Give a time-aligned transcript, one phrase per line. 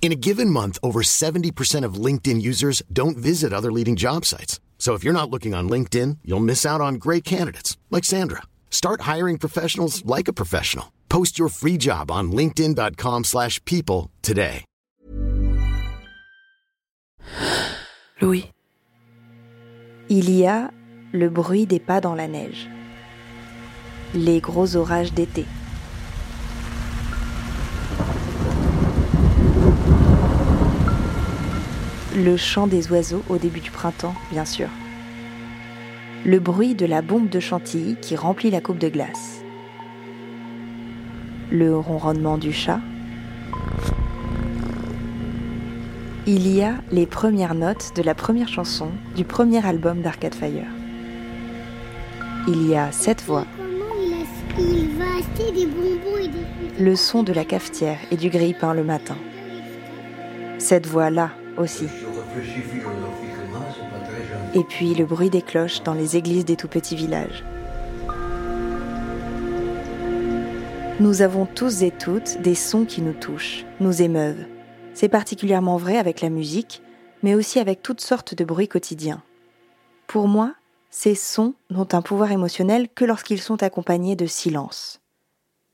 [0.00, 4.58] In a given month, over 70% of LinkedIn users don't visit other leading job sites.
[4.78, 8.44] So if you're not looking on LinkedIn, you'll miss out on great candidates like Sandra.
[8.70, 10.92] Start hiring professionals like a professional.
[11.10, 14.64] Post your free job on linkedin.com/people today.
[18.20, 18.50] Louis.
[20.08, 20.70] Il y a
[21.12, 22.68] le bruit des pas dans la neige.
[24.14, 25.44] Les gros orages d'été.
[32.18, 34.68] Le chant des oiseaux au début du printemps, bien sûr.
[36.24, 39.44] Le bruit de la bombe de chantilly qui remplit la coupe de glace.
[41.52, 42.80] Le ronronnement du chat.
[46.26, 50.66] Il y a les premières notes de la première chanson du premier album d'Arcade Fire.
[52.48, 53.46] Il y a cette voix,
[56.80, 59.16] le son de la cafetière et du grille-pain le matin.
[60.58, 61.86] Cette voix-là aussi.
[64.54, 67.44] Et puis le bruit des cloches dans les églises des tout petits villages.
[71.00, 74.44] Nous avons tous et toutes des sons qui nous touchent, nous émeuvent.
[74.94, 76.82] C'est particulièrement vrai avec la musique,
[77.22, 79.22] mais aussi avec toutes sortes de bruits quotidiens.
[80.08, 80.54] Pour moi,
[80.90, 85.00] ces sons n'ont un pouvoir émotionnel que lorsqu'ils sont accompagnés de silence.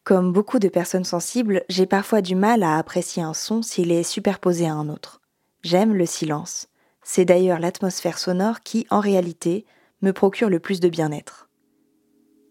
[0.05, 4.03] Comme beaucoup de personnes sensibles, j'ai parfois du mal à apprécier un son s'il est
[4.03, 5.23] superposé à un autre.
[5.65, 6.69] J'aime le silence.
[7.03, 9.65] C'est d'ailleurs l'atmosphère sonore qui, en réalité,
[10.03, 11.49] me procure le plus de bien-être.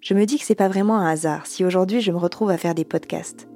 [0.02, 2.58] Je me dis que c'est pas vraiment un hasard si aujourd'hui je me retrouve à
[2.58, 3.48] faire des podcasts.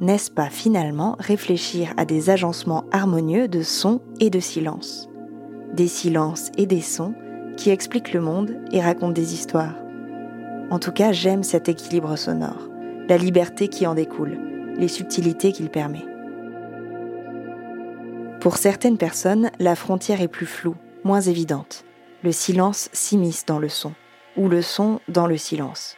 [0.00, 5.08] N'est-ce pas finalement réfléchir à des agencements harmonieux de sons et de silence
[5.72, 7.14] Des silences et des sons
[7.56, 9.76] qui expliquent le monde et racontent des histoires.
[10.70, 12.68] En tout cas, j'aime cet équilibre sonore,
[13.08, 14.36] la liberté qui en découle,
[14.76, 16.15] les subtilités qu'il permet.
[18.46, 21.84] Pour certaines personnes, la frontière est plus floue, moins évidente.
[22.22, 23.92] Le silence s'immisce dans le son,
[24.36, 25.96] ou le son dans le silence.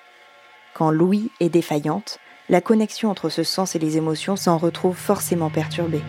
[0.72, 5.50] Quand l'ouïe est défaillante, la connexion entre ce sens et les émotions s'en retrouve forcément
[5.50, 6.00] perturbée.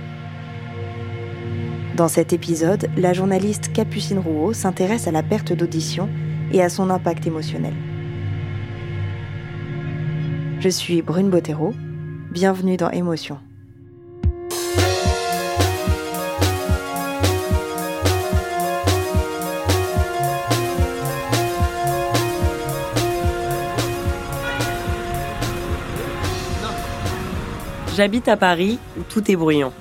[1.97, 6.07] Dans cet épisode, la journaliste Capucine Rouault s'intéresse à la perte d'audition
[6.53, 7.73] et à son impact émotionnel.
[10.61, 11.73] Je suis Brune Bottero,
[12.31, 13.39] bienvenue dans Émotion.
[27.99, 29.73] J'habite à Paris où tout est bruyant.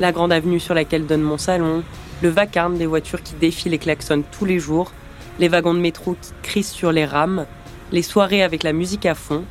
[0.00, 1.84] La grande avenue sur laquelle donne mon salon,
[2.22, 4.90] le vacarme des voitures qui défilent et klaxonnent tous les jours,
[5.38, 7.46] les wagons de métro qui crissent sur les rames,
[7.92, 9.44] les soirées avec la musique à fond.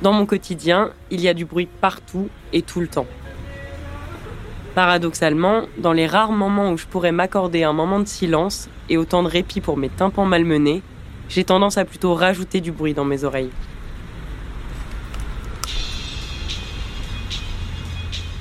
[0.00, 3.06] Dans mon quotidien, il y a du bruit partout et tout le temps.
[4.74, 9.22] Paradoxalement, dans les rares moments où je pourrais m'accorder un moment de silence et autant
[9.22, 10.80] de répit pour mes tympans malmenés,
[11.28, 13.50] j'ai tendance à plutôt rajouter du bruit dans mes oreilles.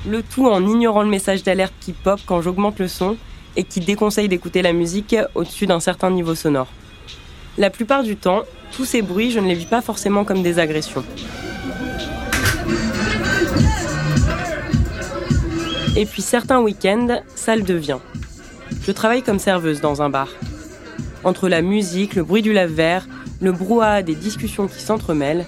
[0.07, 3.17] Le tout en ignorant le message d'alerte qui pop quand j'augmente le son
[3.55, 6.67] et qui déconseille d'écouter la musique au-dessus d'un certain niveau sonore.
[7.57, 8.43] La plupart du temps,
[8.75, 11.03] tous ces bruits, je ne les vis pas forcément comme des agressions.
[15.95, 17.99] Et puis certains week-ends, ça le devient.
[18.83, 20.27] Je travaille comme serveuse dans un bar.
[21.23, 23.07] Entre la musique, le bruit du lave-verre,
[23.41, 25.45] le brouhaha des discussions qui s'entremêlent,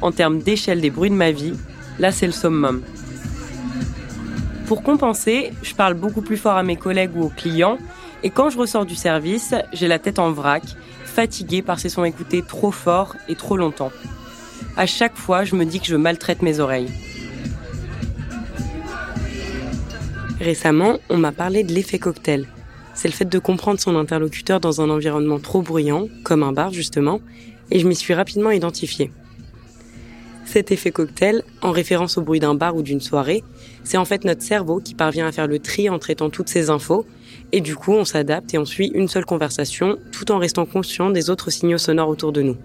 [0.00, 1.52] en termes d'échelle des bruits de ma vie,
[1.98, 2.82] là c'est le summum.
[4.68, 7.78] Pour compenser, je parle beaucoup plus fort à mes collègues ou aux clients,
[8.22, 10.62] et quand je ressors du service, j'ai la tête en vrac,
[11.06, 13.90] fatiguée par ces sons écoutés trop fort et trop longtemps.
[14.76, 16.90] À chaque fois, je me dis que je maltraite mes oreilles.
[20.38, 22.46] Récemment, on m'a parlé de l'effet cocktail.
[22.92, 26.74] C'est le fait de comprendre son interlocuteur dans un environnement trop bruyant, comme un bar
[26.74, 27.20] justement,
[27.70, 29.10] et je m'y suis rapidement identifiée.
[30.48, 33.44] Cet effet cocktail, en référence au bruit d'un bar ou d'une soirée,
[33.84, 36.70] c'est en fait notre cerveau qui parvient à faire le tri en traitant toutes ces
[36.70, 37.04] infos,
[37.52, 41.10] et du coup on s'adapte et on suit une seule conversation tout en restant conscient
[41.10, 42.56] des autres signaux sonores autour de nous.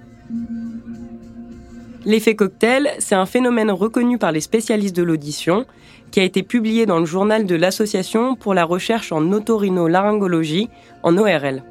[2.05, 5.65] L'effet cocktail, c'est un phénomène reconnu par les spécialistes de l'audition,
[6.09, 10.69] qui a été publié dans le journal de l'Association pour la recherche en otorhinolaryngologie,
[11.03, 11.63] en ORL.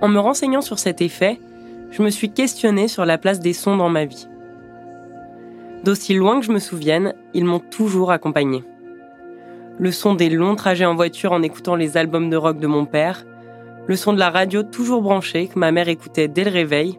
[0.00, 1.38] En me renseignant sur cet effet,
[1.96, 4.26] je me suis questionné sur la place des sons dans ma vie.
[5.84, 8.64] D'aussi loin que je me souvienne, ils m'ont toujours accompagné.
[9.78, 12.84] Le son des longs trajets en voiture en écoutant les albums de rock de mon
[12.84, 13.24] père,
[13.86, 16.98] le son de la radio toujours branchée que ma mère écoutait dès le réveil,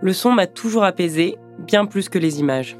[0.00, 2.76] le son m'a toujours apaisé, bien plus que les images.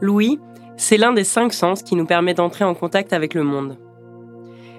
[0.00, 0.40] Louis,
[0.78, 3.76] c'est l'un des cinq sens qui nous permet d'entrer en contact avec le monde.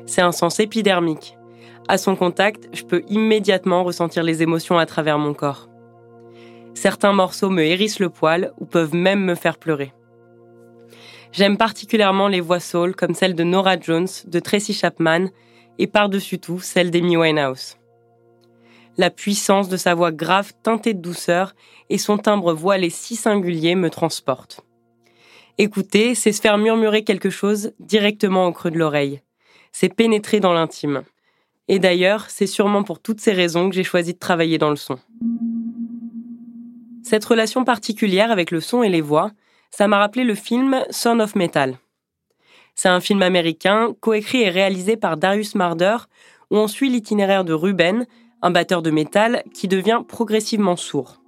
[0.08, 1.38] C'est un sens épidermique,
[1.88, 5.68] à son contact, je peux immédiatement ressentir les émotions à travers mon corps.
[6.74, 9.94] Certains morceaux me hérissent le poil ou peuvent même me faire pleurer.
[11.32, 15.28] J'aime particulièrement les voix soul comme celle de Nora Jones, de Tracy Chapman
[15.80, 17.78] et par-dessus tout celle d'Amy Winehouse.
[18.98, 21.56] La puissance de sa voix grave teintée de douceur
[21.90, 24.62] et son timbre voilé si singulier me transportent.
[25.58, 29.22] Écouter, c'est se faire murmurer quelque chose directement au creux de l'oreille.
[29.72, 31.04] C'est pénétrer dans l'intime.
[31.74, 34.76] Et d'ailleurs, c'est sûrement pour toutes ces raisons que j'ai choisi de travailler dans le
[34.76, 35.00] son.
[37.02, 39.32] Cette relation particulière avec le son et les voix,
[39.70, 41.78] ça m'a rappelé le film Son of Metal.
[42.76, 45.96] C'est un film américain, coécrit et réalisé par Darius Marder,
[46.50, 48.06] où on suit l'itinéraire de Ruben,
[48.42, 51.22] un batteur de métal qui devient progressivement sourd.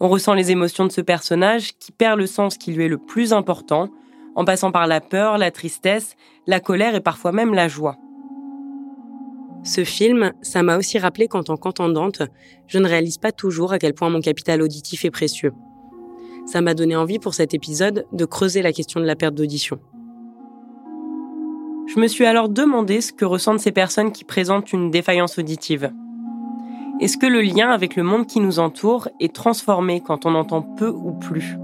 [0.00, 2.98] On ressent les émotions de ce personnage qui perd le sens qui lui est le
[2.98, 3.90] plus important,
[4.34, 6.16] en passant par la peur, la tristesse,
[6.48, 7.96] la colère et parfois même la joie.
[9.64, 12.22] Ce film, ça m'a aussi rappelé qu'en tant qu'entendante,
[12.66, 15.52] je ne réalise pas toujours à quel point mon capital auditif est précieux.
[16.46, 19.78] Ça m'a donné envie pour cet épisode de creuser la question de la perte d'audition.
[21.86, 25.92] Je me suis alors demandé ce que ressentent ces personnes qui présentent une défaillance auditive.
[27.00, 30.62] Est-ce que le lien avec le monde qui nous entoure est transformé quand on entend
[30.62, 31.56] peu ou plus?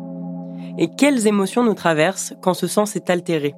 [0.79, 3.55] Et quelles émotions nous traversent quand ce sens est altéré?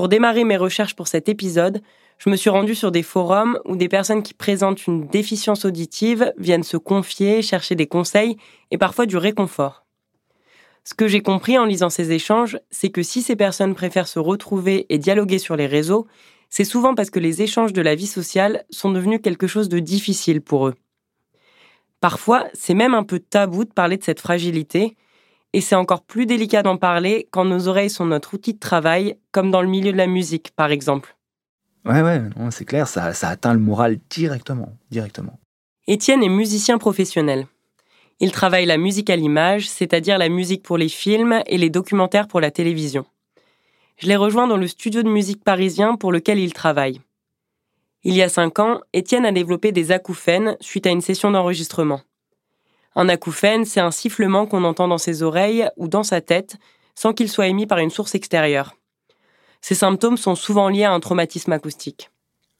[0.00, 1.82] Pour démarrer mes recherches pour cet épisode,
[2.16, 6.32] je me suis rendue sur des forums où des personnes qui présentent une déficience auditive
[6.38, 8.38] viennent se confier, chercher des conseils
[8.70, 9.84] et parfois du réconfort.
[10.84, 14.18] Ce que j'ai compris en lisant ces échanges, c'est que si ces personnes préfèrent se
[14.18, 16.06] retrouver et dialoguer sur les réseaux,
[16.48, 19.80] c'est souvent parce que les échanges de la vie sociale sont devenus quelque chose de
[19.80, 20.76] difficile pour eux.
[22.00, 24.96] Parfois, c'est même un peu tabou de parler de cette fragilité,
[25.52, 29.16] et c'est encore plus délicat d'en parler quand nos oreilles sont notre outil de travail,
[29.32, 31.16] comme dans le milieu de la musique, par exemple.
[31.84, 32.20] Ouais, ouais,
[32.50, 35.38] c'est clair, ça, atteint le moral directement, directement.
[35.86, 37.46] Étienne est musicien professionnel.
[38.20, 42.28] Il travaille la musique à l'image, c'est-à-dire la musique pour les films et les documentaires
[42.28, 43.06] pour la télévision.
[43.96, 47.00] Je l'ai rejoint dans le studio de musique parisien pour lequel il travaille.
[48.02, 52.00] Il y a cinq ans, Étienne a développé des acouphènes suite à une session d'enregistrement.
[52.96, 56.56] Un acouphène, c'est un sifflement qu'on entend dans ses oreilles ou dans sa tête
[56.94, 58.74] sans qu'il soit émis par une source extérieure.
[59.60, 62.10] Ces symptômes sont souvent liés à un traumatisme acoustique.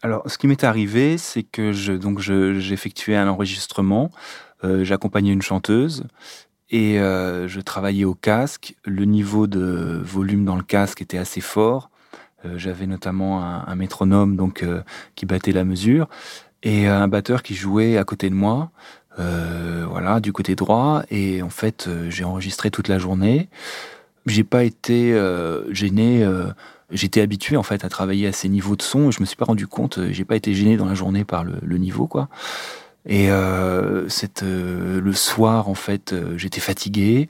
[0.03, 4.11] Alors, ce qui m'est arrivé, c'est que j'effectuais un enregistrement,
[4.65, 6.05] euh, j'accompagnais une chanteuse
[6.71, 8.77] et euh, je travaillais au casque.
[8.85, 11.91] Le niveau de volume dans le casque était assez fort.
[12.47, 14.65] Euh, j'avais notamment un, un, métronome donc
[15.17, 16.09] qui battait la mesure
[16.63, 18.71] et un batteur qui jouait à côté de moi.
[19.21, 21.03] Euh, voilà, du côté droit.
[21.11, 23.49] Et en fait, euh, j'ai enregistré toute la journée.
[24.27, 26.27] J'ai pas été euh, gêné.
[26.91, 29.09] J'étais habitué en fait à travailler à ces niveaux de son.
[29.09, 29.99] Et je me suis pas rendu compte.
[30.11, 32.29] J'ai pas été gêné dans la journée par le, niveau, quoi.
[33.07, 33.29] Et
[34.09, 37.29] cette, le soir, en fait, j'étais fatigué,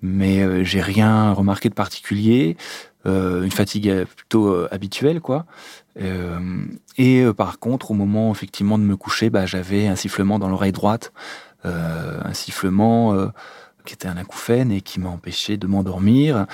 [0.00, 2.56] mais j'ai rien remarqué de particulier.
[3.04, 5.46] une fatigue plutôt habituelle, quoi.
[6.00, 6.64] Euh,
[6.96, 10.48] et euh, par contre, au moment effectivement de me coucher, bah, j'avais un sifflement dans
[10.48, 11.12] l'oreille droite,
[11.64, 13.30] euh, un sifflement
[13.84, 16.46] qui était un acouphène et qui m'a empêché de m'endormir.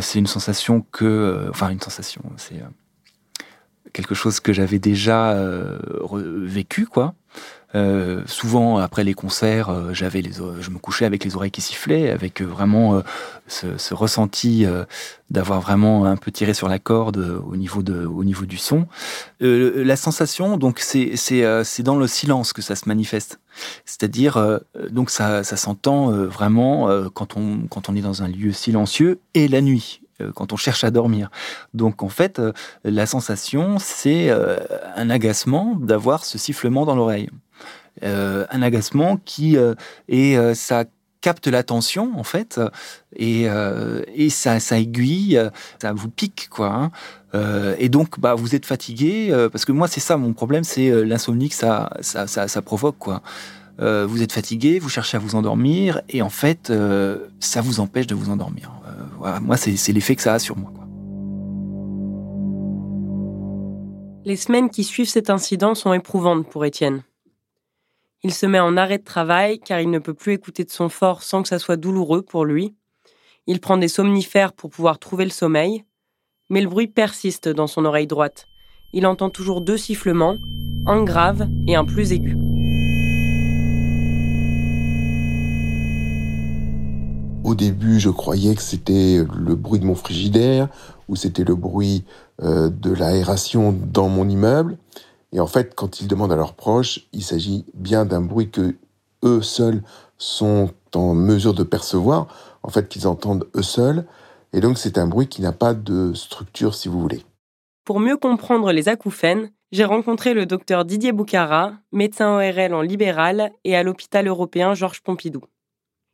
[0.00, 2.60] c'est une sensation que, enfin une sensation, c'est
[3.92, 5.38] quelque chose que j'avais déjà
[6.12, 7.14] vécu, quoi.
[7.74, 11.60] Euh, souvent, après les concerts, euh, j'avais les, je me couchais avec les oreilles qui
[11.60, 13.02] sifflaient, avec euh, vraiment
[13.48, 14.66] ce, ressenti
[15.30, 18.86] d'avoir vraiment un peu tiré sur la corde au niveau de, au niveau du son.
[19.40, 23.40] la sensation, donc, c'est, c'est, c'est dans le silence que ça se manifeste.
[23.84, 29.20] C'est-à-dire, donc, ça, ça s'entend vraiment quand on, quand on est dans un lieu silencieux
[29.34, 30.00] et la nuit.
[30.34, 31.30] quand on cherche à dormir.
[31.74, 32.40] Donc en fait,
[32.84, 37.28] la sensation, c'est un agacement d'avoir ce sifflement dans l'oreille.
[38.02, 39.56] Un agacement qui
[40.08, 40.84] est ça
[41.20, 42.60] capte l'attention en fait
[43.16, 43.46] et,
[44.14, 45.40] et ça, ça aiguille,
[45.80, 46.72] ça vous pique quoi.
[46.72, 46.90] Hein.
[47.34, 50.64] Euh, et donc, bah, vous êtes fatigué, euh, parce que moi, c'est ça mon problème,
[50.64, 53.22] c'est euh, l'insomnie que ça, ça, ça, provoque, quoi.
[53.78, 56.72] vous êtes fatigué, vous cherchez à vous endormir, et en fait,
[57.40, 58.72] ça vous empêche de vous endormir.
[59.42, 60.70] Moi, c'est l'effet que ça a sur moi.
[60.74, 60.84] Quoi.
[64.24, 67.02] Les semaines qui suivent cet incident sont éprouvantes pour Étienne.
[68.26, 70.88] Il se met en arrêt de travail car il ne peut plus écouter de son
[70.88, 72.74] fort sans que ça soit douloureux pour lui.
[73.46, 75.84] Il prend des somnifères pour pouvoir trouver le sommeil
[76.48, 78.46] mais le bruit persiste dans son oreille droite.
[78.94, 80.38] Il entend toujours deux sifflements,
[80.86, 82.36] un grave et un plus aigu.
[87.44, 90.68] Au début, je croyais que c'était le bruit de mon frigidaire
[91.08, 92.04] ou c'était le bruit
[92.42, 94.78] euh, de l'aération dans mon immeuble.
[95.34, 98.76] Et en fait, quand ils demandent à leurs proches, il s'agit bien d'un bruit que
[99.24, 99.82] eux seuls
[100.16, 102.28] sont en mesure de percevoir,
[102.62, 104.06] en fait qu'ils entendent eux seuls,
[104.52, 107.24] et donc c'est un bruit qui n'a pas de structure si vous voulez.
[107.84, 113.50] Pour mieux comprendre les acouphènes, j'ai rencontré le docteur Didier Boucara, médecin ORL en libéral
[113.64, 115.42] et à l'hôpital européen Georges Pompidou.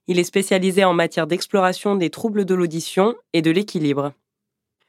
[0.06, 4.14] Il est spécialisé en matière d'exploration des troubles de l'audition et de l'équilibre.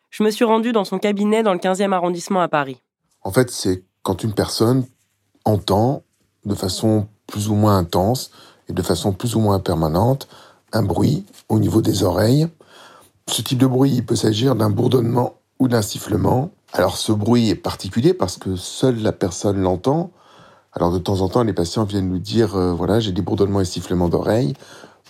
[0.09, 2.81] Je me suis rendu dans son cabinet dans le 15e arrondissement à Paris.
[3.23, 4.85] En fait, c'est quand une personne
[5.45, 6.03] entend
[6.45, 8.31] de façon plus ou moins intense
[8.67, 10.27] et de façon plus ou moins permanente
[10.73, 12.47] un bruit au niveau des oreilles
[13.31, 16.49] ce type de bruit, il peut s'agir d'un bourdonnement ou d'un sifflement.
[16.73, 20.11] Alors ce bruit est particulier parce que seule la personne l'entend.
[20.73, 23.61] Alors de temps en temps, les patients viennent nous dire, euh, voilà, j'ai des bourdonnements
[23.61, 24.53] et sifflements d'oreilles.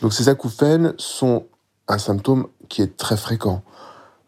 [0.02, 1.46] Donc ces acouphènes sont
[1.88, 3.64] un symptôme qui est très fréquent.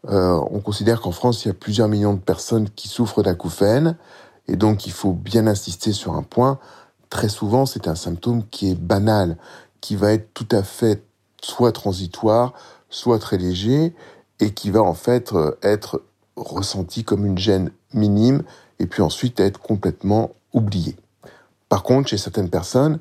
[0.10, 3.96] Euh, on considère qu'en France, il y a plusieurs millions de personnes qui souffrent d'acouphènes.
[4.48, 6.60] Et donc il faut bien insister sur un point.
[7.10, 9.38] Très souvent, c'est un symptôme qui est banal,
[9.82, 11.04] qui va être tout à fait
[11.42, 12.54] soit transitoire,
[12.90, 13.94] soit très léger
[14.40, 16.02] et qui va en fait euh, être
[16.36, 18.44] ressenti comme une gêne minime
[18.80, 20.96] et puis ensuite être complètement oublié.
[21.70, 23.00] Par contre, chez certaines personnes,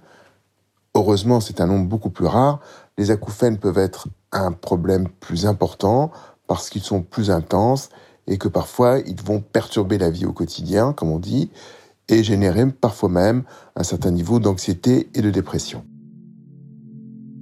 [0.94, 2.61] heureusement c'est un nombre beaucoup plus rare,
[2.99, 6.11] les acouphènes peuvent être un problème plus important
[6.46, 7.88] parce qu'ils sont plus intenses
[8.26, 11.50] et que parfois ils vont perturber la vie au quotidien, comme on dit,
[12.08, 13.44] et générer parfois même
[13.76, 15.84] un certain niveau d'anxiété et de dépression.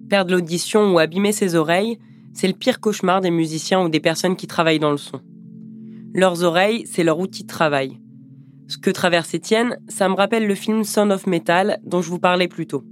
[0.08, 1.99] Perdre l'audition ou abîmer ses oreilles,
[2.32, 5.20] c'est le pire cauchemar des musiciens ou des personnes qui travaillent dans le son.
[6.14, 8.00] Leurs oreilles, c'est leur outil de travail.
[8.68, 12.18] Ce que traverse Étienne, ça me rappelle le film Son of Metal dont je vous
[12.18, 12.84] parlais plus tôt.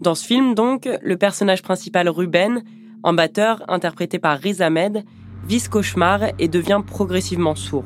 [0.00, 2.62] Dans ce film, donc, le personnage principal Ruben,
[3.04, 5.04] un batteur interprété par Riz Ahmed,
[5.48, 7.84] vit ce cauchemar et devient progressivement sourd.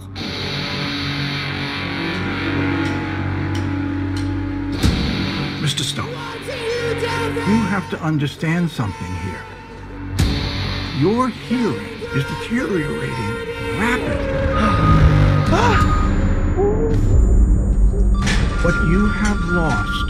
[5.63, 5.83] Mr.
[5.83, 6.07] Stone,
[7.49, 9.43] you have to understand something here.
[11.01, 13.11] Your hearing is deteriorating
[13.79, 14.37] rapidly.
[18.67, 20.09] what you have lost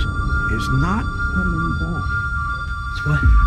[0.52, 2.04] is not coming back.
[2.92, 3.45] It's what?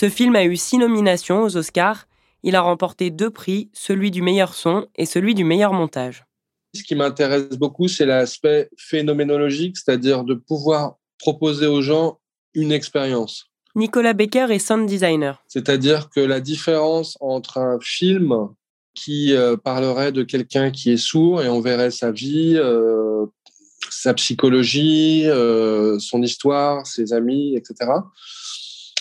[0.00, 2.06] Ce film a eu six nominations aux Oscars.
[2.44, 6.24] Il a remporté deux prix, celui du meilleur son et celui du meilleur montage.
[6.72, 12.20] Ce qui m'intéresse beaucoup, c'est l'aspect phénoménologique, c'est-à-dire de pouvoir proposer aux gens
[12.54, 13.46] une expérience.
[13.74, 15.42] Nicolas Becker est sound designer.
[15.48, 18.50] C'est-à-dire que la différence entre un film
[18.94, 23.26] qui euh, parlerait de quelqu'un qui est sourd et on verrait sa vie, euh,
[23.90, 27.90] sa psychologie, euh, son histoire, ses amis, etc.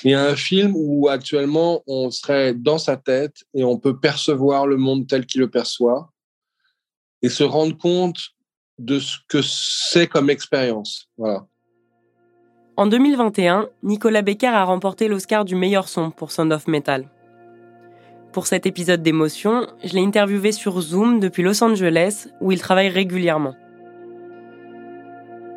[0.03, 4.77] Et un film où actuellement on serait dans sa tête et on peut percevoir le
[4.77, 6.11] monde tel qu'il le perçoit
[7.21, 8.19] et se rendre compte
[8.79, 11.09] de ce que c'est comme expérience.
[12.75, 17.09] En 2021, Nicolas Becker a remporté l'Oscar du meilleur son pour Sound of Metal.
[18.33, 22.89] Pour cet épisode d'émotion, je l'ai interviewé sur Zoom depuis Los Angeles, où il travaille
[22.89, 23.55] régulièrement.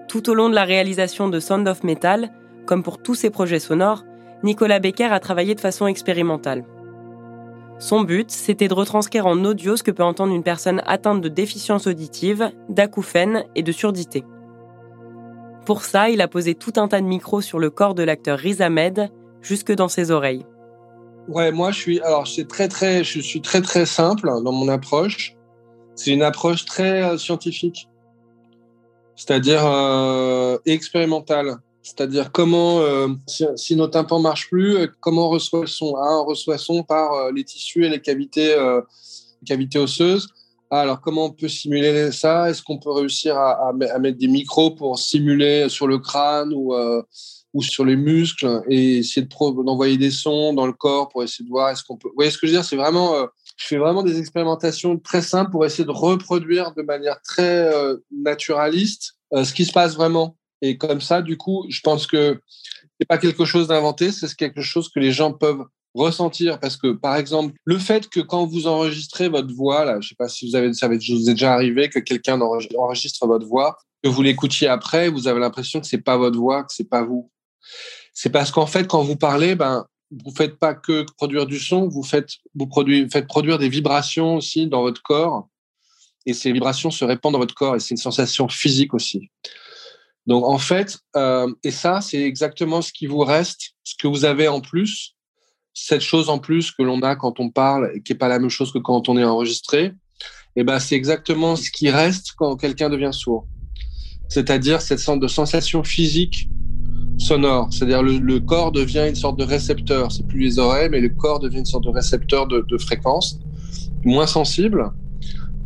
[0.08, 2.32] Tout au long de la réalisation de Sound of Metal,
[2.64, 4.04] comme pour tous ses projets sonores,
[4.42, 6.64] Nicolas Becker a travaillé de façon expérimentale.
[7.78, 11.28] Son but, c'était de retranscrire en audio ce que peut entendre une personne atteinte de
[11.28, 14.24] déficience auditive, d'acouphènes et de surdité.
[15.64, 18.38] Pour ça, il a posé tout un tas de micros sur le corps de l'acteur
[18.38, 20.44] Riz Ahmed, jusque dans ses oreilles.
[21.28, 25.36] Ouais, moi je suis alors très très simple dans mon approche.
[25.94, 27.88] C'est une approche très euh, scientifique,
[29.16, 31.58] c'est-à-dire euh, expérimentale.
[31.82, 33.08] C'est-à-dire comment, euh,
[33.56, 35.94] si, nos tympans marchent plus, euh, comment on reçoit le son?
[35.96, 38.54] Ah, On reçoit son par euh, les tissus et les cavités,
[39.76, 40.28] osseuses.
[40.70, 42.50] Ah, alors comment on peut simuler ça?
[42.50, 46.74] Est-ce qu'on peut réussir à, mettre des micros pour simuler sur le crâne ou,
[47.54, 51.50] ou sur les muscles et essayer d'envoyer des sons dans le corps pour essayer de
[51.50, 52.08] voir est-ce qu'on peut.
[52.08, 52.64] Vous voyez ce que je veux dire?
[52.64, 53.14] C'est vraiment,
[53.56, 57.68] je fais vraiment des expérimentations très simples pour essayer de reproduire de manière très
[58.12, 60.36] naturaliste ce qui se passe vraiment.
[60.62, 62.40] Et comme ça, du coup, je pense que
[62.98, 65.64] c'est pas quelque chose d'inventé, c'est quelque chose que les gens peuvent
[65.94, 66.60] ressentir.
[66.60, 70.14] Parce que par exemple le fait que quand vous enregistrez votre voix là je sais
[70.14, 74.08] pas si vous avez ça vous est déjà arrivé que quelqu'un enregistre votre voix que
[74.08, 77.30] vous l'écoutiez après vous avez l'impression que c'est pas votre voix que c'est pas vous.
[78.14, 79.86] C'est parce qu'en fait quand vous parlez ben
[80.24, 84.36] vous faites pas que produire du son vous faites vous produisez, faites produire des vibrations
[84.36, 85.48] aussi dans votre corps.
[86.26, 89.30] Et ces vibrations se répandent dans votre corps et c'est une sensation physique aussi
[90.30, 94.24] donc en fait, euh, et ça, c'est exactement ce qui vous reste, ce que vous
[94.24, 95.16] avez en plus,
[95.74, 98.38] cette chose en plus que l'on a quand on parle et qui n'est pas la
[98.38, 99.86] même chose que quand on est enregistré.
[99.86, 103.48] Et eh ben c'est exactement ce qui reste quand quelqu'un devient sourd.
[104.28, 106.48] C'est-à-dire cette sorte de sensation physique
[107.18, 107.66] sonore.
[107.72, 110.12] C'est-à-dire le, le, corps devient une sorte de récepteur.
[110.12, 113.40] C'est plus les oreilles, mais le corps devient une sorte de récepteur de, fréquence,
[114.04, 114.92] moins sensible,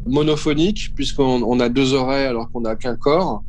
[0.06, 3.44] monophonique, puisqu'on on a deux oreilles alors qu'on n'a qu'un corps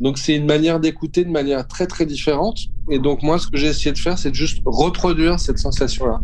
[0.00, 2.58] donc c'est une manière d'écouter de manière très très différente.
[2.90, 6.20] Et donc moi, ce que j'ai essayé de faire, c'est de juste reproduire cette sensation-là.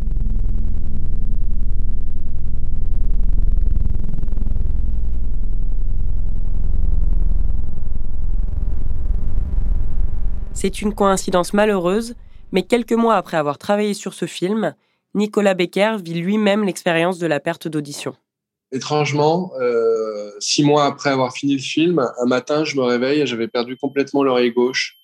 [10.54, 12.14] C'est une coïncidence malheureuse,
[12.50, 14.74] mais quelques mois après avoir travaillé sur ce film,
[15.14, 18.14] Nicolas Becker vit lui-même l'expérience de la perte d'audition.
[18.76, 23.26] Étrangement, euh, six mois après avoir fini le film, un matin, je me réveille et
[23.26, 24.98] j'avais perdu complètement l'oreille gauche.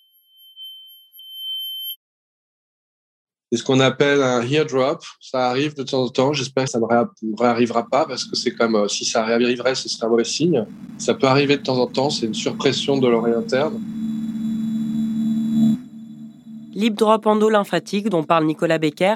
[3.51, 5.03] C'est ce qu'on appelle un ear drop.
[5.23, 6.35] Ça arrive de temps en temps.
[6.35, 9.89] J'espère que ça ne réarrivera pas parce que c'est comme euh, si ça réarriverait, ce
[9.89, 10.67] serait un mauvais signe.
[10.99, 12.11] Ça peut arriver de temps en temps.
[12.11, 13.81] C'est une surpression de l'oreille interne.
[16.75, 19.15] Lip drop endolymphatique dont parle Nicolas Becker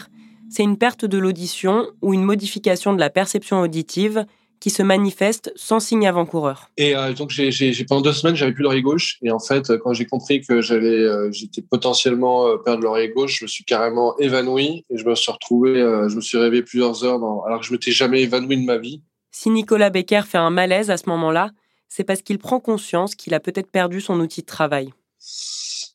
[0.49, 4.25] c'est une perte de l'audition ou une modification de la perception auditive
[4.61, 6.71] qui se manifeste sans signe avant-coureur.
[6.77, 9.19] Et euh, donc, j'ai, pendant deux semaines, j'avais plus l'oreille gauche.
[9.23, 13.39] Et en fait, quand j'ai compris que j'allais, euh, j'étais potentiellement euh, perdre l'oreille gauche,
[13.39, 17.05] je me suis carrément évanoui et je me suis retrouvé, je me suis réveillé plusieurs
[17.05, 19.03] heures alors que je m'étais jamais évanoui de ma vie.
[19.31, 21.51] Si Nicolas Becker fait un malaise à ce moment-là,
[21.89, 24.93] c'est parce qu'il prend conscience qu'il a peut-être perdu son outil de travail.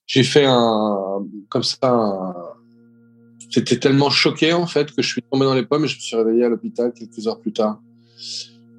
[0.05, 2.33] J'ai fait un, comme ça, un,
[3.51, 5.99] J'étais tellement choqué en fait que je suis tombé dans les pommes et je me
[5.99, 7.81] suis réveillé à l'hôpital quelques heures plus tard.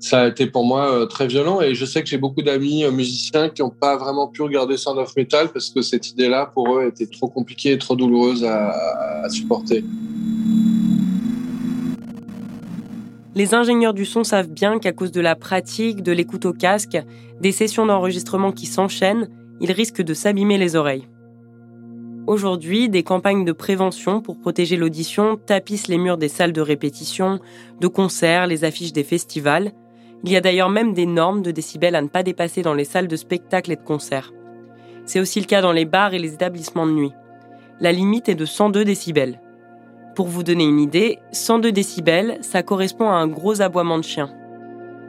[0.02, 2.82] Ça a été pour moi euh, très violent et je sais que j'ai beaucoup d'amis
[2.82, 6.50] euh, musiciens qui n'ont pas vraiment pu regarder Sound of Metal parce que cette idée-là
[6.52, 8.70] pour eux était trop compliquée et trop douloureuse à,
[9.22, 9.84] à supporter.
[13.36, 16.98] Les ingénieurs du son savent bien qu'à cause de la pratique, de l'écoute au casque,
[17.40, 19.28] des sessions d'enregistrement qui s'enchaînent,
[19.60, 21.06] ils risquent de s'abîmer les oreilles.
[22.26, 27.38] Aujourd'hui, des campagnes de prévention pour protéger l'audition tapissent les murs des salles de répétition,
[27.80, 29.72] de concerts, les affiches des festivals.
[30.24, 32.85] Il y a d'ailleurs même des normes de décibels à ne pas dépasser dans les
[32.85, 34.32] salles de spectacles et de concerts.
[35.04, 37.12] C'est aussi le cas dans les bars et les établissements de nuit.
[37.80, 39.40] La limite est de 102 décibels.
[40.14, 44.30] Pour vous donner une idée, 102 décibels, ça correspond à un gros aboiement de chien.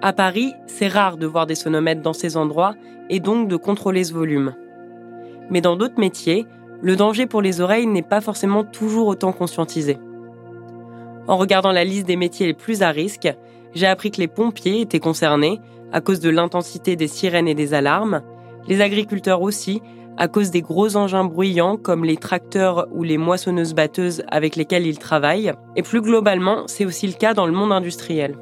[0.01, 2.75] À Paris, c'est rare de voir des sonomètres dans ces endroits
[3.09, 4.55] et donc de contrôler ce volume.
[5.49, 6.47] Mais dans d'autres métiers,
[6.81, 9.97] le danger pour les oreilles n'est pas forcément toujours autant conscientisé.
[11.27, 13.33] En regardant la liste des métiers les plus à risque,
[13.73, 15.59] j'ai appris que les pompiers étaient concernés
[15.91, 18.21] à cause de l'intensité des sirènes et des alarmes,
[18.67, 19.81] les agriculteurs aussi,
[20.17, 24.99] à cause des gros engins bruyants comme les tracteurs ou les moissonneuses-batteuses avec lesquels ils
[24.99, 28.35] travaillent, et plus globalement, c'est aussi le cas dans le monde industriel.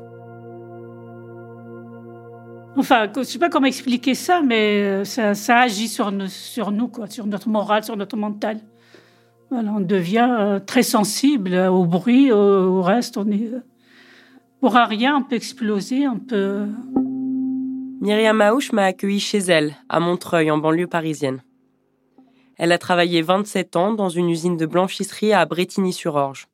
[2.78, 6.72] Enfin, je ne sais pas comment expliquer ça, mais euh, ça, agit sur, nous, sur
[6.72, 8.60] notre morale, sur notre mental.
[9.52, 13.18] On devient euh, très sensible au bruit, au, reste.
[13.18, 13.52] On est,
[14.62, 16.68] pour rien, on peut exploser, on peut.
[18.00, 21.44] Myriam Aouche m'a accueilli chez elle, à Montreuil, en banlieue parisienne.
[22.58, 26.48] Elle a travaillé 27 ans dans une usine de blanchisserie à Bretigny-sur-Orge.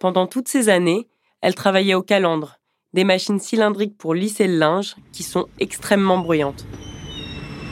[0.00, 1.06] Pendant toutes ces années,
[1.40, 2.58] elle travaillait au calandre,
[2.92, 6.66] des machines cylindriques pour lisser le linge qui sont extrêmement bruyantes.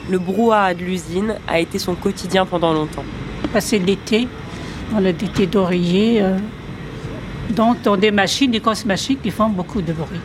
[0.09, 3.05] Le brouhaha de l'usine a été son quotidien pendant longtemps.
[3.51, 4.29] Passer l'été,
[4.91, 6.37] dans le d'été d'oreiller, euh,
[7.55, 10.19] donc dans des machines, des grosses machines qui font beaucoup de bruit.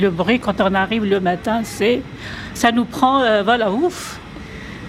[0.00, 2.02] Le bruit, quand on arrive le matin, c'est,
[2.54, 4.18] ça nous prend, euh, voilà, ouf.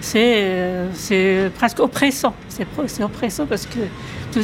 [0.00, 2.34] c'est presque oppressant.
[2.48, 3.80] C'est oppressant parce que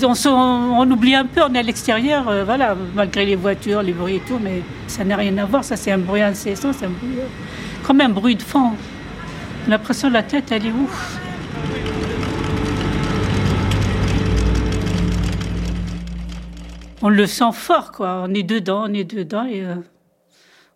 [0.07, 4.17] on, oublie un peu, on est à l'extérieur, euh, voilà, malgré les voitures, les bruits
[4.17, 5.65] et tout, mais ça n'a rien à voir.
[5.65, 7.27] Ça, c'est un bruit incessant, c'est un bruit, euh,
[7.87, 8.73] comme un bruit de fond.
[9.69, 11.19] L'impression la tête, elle est ouf.
[17.05, 18.25] On le sent fort, quoi.
[18.27, 19.63] On est dedans, on est dedans et.
[19.63, 19.77] Euh,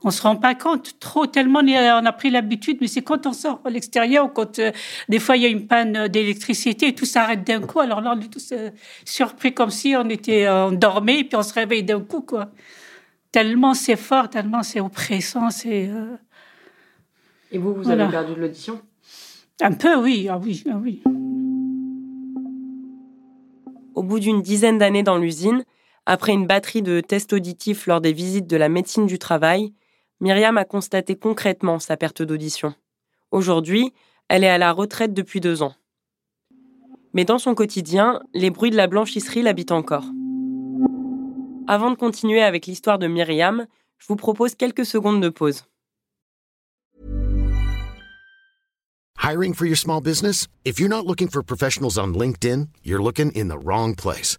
[0.04, 3.32] on se rend pas compte trop tellement on a pris l'habitude mais c'est quand on
[3.32, 4.70] sort à l'extérieur quand euh,
[5.08, 8.14] des fois il y a une panne d'électricité et tout s'arrête d'un coup alors là
[8.16, 8.70] on est tous euh,
[9.04, 12.52] surpris comme si on était euh, endormi et puis on se réveille d'un coup quoi
[13.32, 15.90] tellement c'est fort tellement c'est oppressant c'est
[17.50, 18.80] et vous vous avez perdu de l'audition?
[19.60, 21.02] Un peu oui ah oui ah oui
[23.96, 25.64] au bout d'une dizaine d'années dans l'usine
[26.08, 29.74] après une batterie de tests auditifs lors des visites de la médecine du travail,
[30.20, 32.74] Myriam a constaté concrètement sa perte d'audition.
[33.30, 33.92] Aujourd'hui,
[34.28, 35.74] elle est à la retraite depuis deux ans.
[37.12, 40.06] Mais dans son quotidien, les bruits de la blanchisserie l'habitent encore.
[41.66, 43.66] Avant de continuer avec l'histoire de Myriam,
[43.98, 45.66] je vous propose quelques secondes de pause.
[49.22, 50.48] Hiring for your small business?
[50.64, 54.38] If you're not looking for professionals on LinkedIn, you're looking in the wrong place.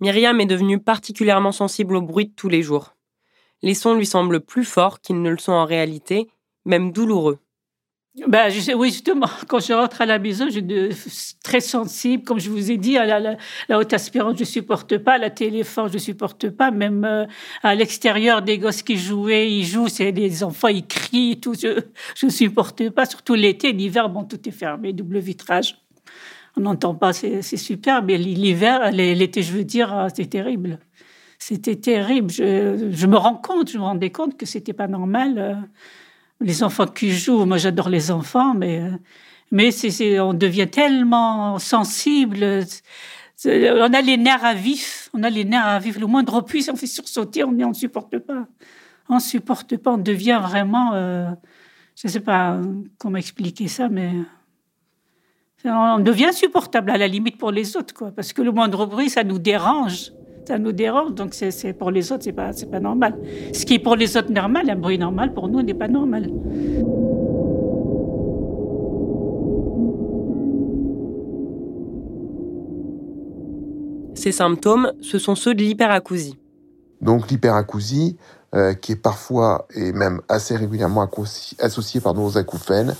[0.00, 2.94] Myriam est devenue particulièrement sensible au bruit de tous les jours.
[3.62, 6.28] les sons lui semblent plus forts qu'ils ne le sont en réalité,
[6.64, 7.40] même douloureux.
[8.26, 12.24] Ben, je oui, justement, quand je rentre à la maison, je suis très sensible.
[12.24, 13.36] Comme je vous ai dit, à la,
[13.78, 15.18] haute aspirante, je supporte pas.
[15.18, 16.70] La téléphone, je supporte pas.
[16.70, 17.26] Même euh,
[17.62, 21.54] à l'extérieur, des gosses qui jouaient, ils jouent, c'est des enfants, ils crient, tout.
[21.54, 21.80] Je,
[22.16, 23.06] je supporte pas.
[23.06, 25.76] Surtout l'été, l'hiver, bon, tout est fermé, double vitrage.
[26.58, 28.02] On n'entend pas, c'est super.
[28.02, 30.80] Mais l'hiver, l'été, je veux dire, ah, c'est terrible.
[31.38, 32.30] C'était terrible.
[32.32, 35.34] Je, me rends compte, je me rendais compte que c'était pas normal.
[35.38, 35.54] Euh,
[36.40, 38.90] les enfants qui jouent, moi j'adore les enfants, mais euh,
[39.52, 39.70] mais
[40.20, 42.64] on devient tellement sensible.
[43.44, 45.96] On a les nerfs à vif, on a les nerfs à vif.
[45.96, 48.48] Le moindre puits, on fait sursauter, on ne supporte pas.
[49.08, 50.92] On supporte pas, on devient vraiment.
[50.94, 51.30] Euh,
[51.94, 52.60] je ne sais pas
[52.98, 54.10] comment expliquer ça, mais
[55.64, 59.10] on devient insupportable à la limite pour les autres, quoi, parce que le moindre bruit,
[59.10, 60.12] ça nous dérange
[60.48, 61.14] ça nous dérange.
[61.14, 63.14] Donc c'est pour les autres, c'est pas c'est pas normal.
[63.52, 66.30] Ce qui est pour les autres normal, un bruit normal pour nous n'est pas normal.
[74.14, 76.38] Ces symptômes, ce sont ceux de l'hyperacousie.
[77.00, 78.16] Donc l'hyperacousie,
[78.54, 81.08] euh, qui est parfois et même assez régulièrement
[81.60, 82.96] associée pardon, aux acouphènes,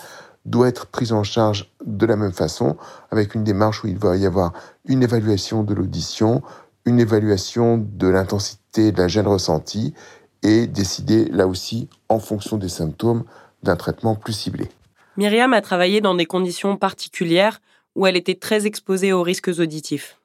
[0.50, 2.76] doit être prise en charge de la même façon,
[3.10, 4.52] avec une démarche où il va y avoir
[4.86, 6.42] une évaluation de l'audition,
[6.84, 9.94] une évaluation de l'intensité de la gêne ressentie
[10.42, 13.24] et décider là aussi en fonction des symptômes
[13.62, 14.68] d'un traitement plus ciblé.
[15.16, 17.60] Myriam a travaillé dans des conditions particulières
[17.96, 20.18] où elle était très exposée aux risques auditifs.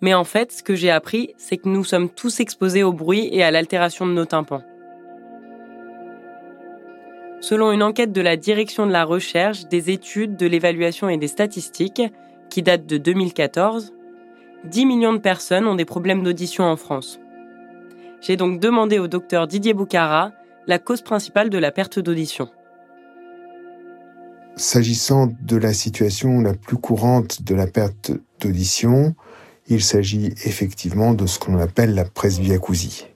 [0.00, 3.28] Mais en fait, ce que j'ai appris, c'est que nous sommes tous exposés au bruit
[3.32, 4.62] et à l'altération de nos tympans.
[7.48, 11.28] Selon une enquête de la Direction de la recherche, des études, de l'évaluation et des
[11.28, 12.02] statistiques,
[12.50, 13.92] qui date de 2014,
[14.64, 17.20] 10 millions de personnes ont des problèmes d'audition en France.
[18.20, 20.32] J'ai donc demandé au docteur Didier Boucara
[20.66, 22.48] la cause principale de la perte d'audition.
[24.56, 29.14] S'agissant de la situation la plus courante de la perte d'audition,
[29.68, 33.06] il s'agit effectivement de ce qu'on appelle la presbyacousie.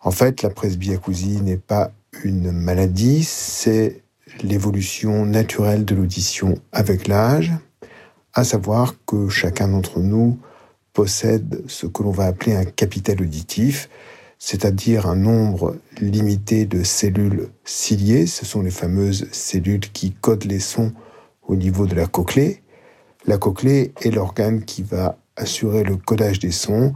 [0.00, 1.92] En fait, la presbyacousie n'est pas
[2.24, 4.02] une maladie, c'est
[4.42, 7.52] l'évolution naturelle de l'audition avec l'âge,
[8.34, 10.38] à savoir que chacun d'entre nous
[10.92, 13.88] possède ce que l'on va appeler un capital auditif,
[14.38, 20.60] c'est-à-dire un nombre limité de cellules ciliées, ce sont les fameuses cellules qui codent les
[20.60, 20.92] sons
[21.46, 22.62] au niveau de la cochlée.
[23.26, 26.92] La cochlée est l'organe qui va assurer le codage des sons.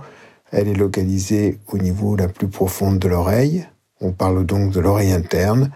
[0.51, 3.67] Elle est localisée au niveau la plus profonde de l'oreille.
[4.01, 5.71] On parle donc de l'oreille interne.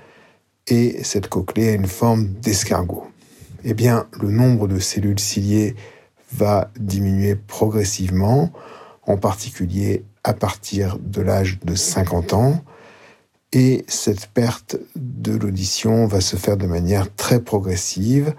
[0.67, 3.11] Et cette cochlée a une forme d'escargot
[3.65, 5.77] eh bien, le nombre de cellules ciliées
[6.33, 8.51] va diminuer progressivement,
[9.07, 12.65] en particulier à partir de l'âge de 50 ans.
[13.53, 18.35] Et cette perte de l'audition va se faire de manière très progressive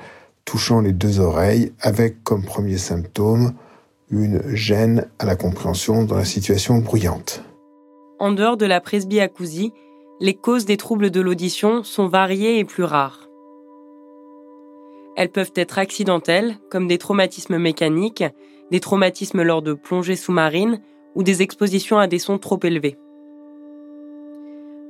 [0.46, 3.54] touchant les deux oreilles avec comme premier symptôme
[4.10, 7.44] une gêne à la compréhension dans la situation bruyante.
[8.22, 9.74] En dehors de la presbyacousie,
[10.20, 13.28] les causes des troubles de l'audition sont variées et plus rares.
[15.18, 18.24] Elles peuvent être accidentelles, comme des traumatismes mécaniques,
[18.70, 20.84] des traumatismes lors de plongées sous-marines
[21.16, 22.96] ou des expositions à des sons trop élevés.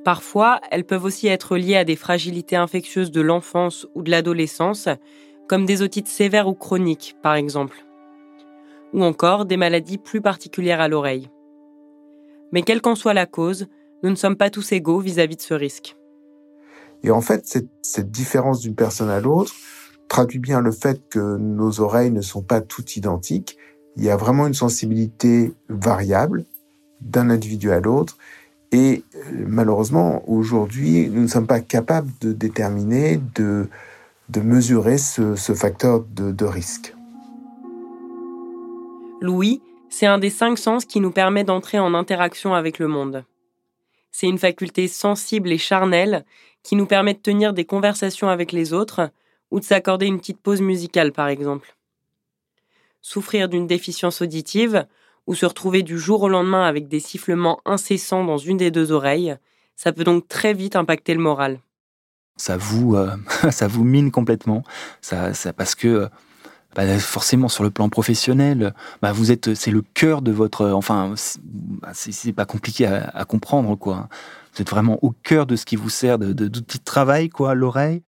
[0.04, 4.90] Parfois, elles peuvent aussi être liées à des fragilités infectieuses de l'enfance ou de l'adolescence,
[5.48, 7.86] comme des otites sévères ou chroniques, par exemple,
[8.92, 11.30] ou encore des maladies plus particulières à l'oreille.
[12.52, 13.68] Mais quelle qu'en soit la cause,
[14.04, 15.96] nous ne sommes pas tous égaux vis-à-vis de ce risque.
[17.04, 19.54] Et en fait, cette, cette différence d'une personne à l'autre
[20.08, 23.58] traduit bien le fait que nos oreilles ne sont pas toutes identiques.
[23.96, 26.46] Il y a vraiment une sensibilité variable
[27.00, 28.18] d'un individu à l'autre.
[28.72, 33.68] Et euh, malheureusement, aujourd'hui, nous ne sommes pas capables de déterminer, de,
[34.30, 36.96] de mesurer ce, ce facteur de, de risque.
[39.22, 39.62] Louis,
[39.92, 43.26] c'est un des cinq sens qui nous permet d'entrer en interaction avec le monde.
[44.10, 46.26] C'est une faculté sensible et charnelle
[46.64, 49.12] qui nous permet de tenir des conversations avec les autres
[49.52, 51.76] ou de s'accorder une petite pause musicale par exemple.
[53.02, 54.88] Souffrir d'une déficience auditive
[55.28, 58.92] ou se retrouver du jour au lendemain avec des sifflements incessants dans une des deux
[58.92, 59.36] oreilles,
[59.76, 61.60] ça peut donc très vite impacter le moral.
[62.38, 63.16] Ça vous, euh,
[63.52, 64.64] ça vous mine complètement,
[65.02, 66.10] ça, parce que
[66.76, 71.14] bah, forcément sur le plan professionnel, bah, vous êtes, c'est le cœur de votre, enfin,
[71.94, 74.08] c'est pas compliqué à, comprendre quoi.
[74.54, 77.56] Vous êtes vraiment au cœur de ce qui vous sert de, d'outil de travail quoi,
[77.56, 78.04] l'oreille.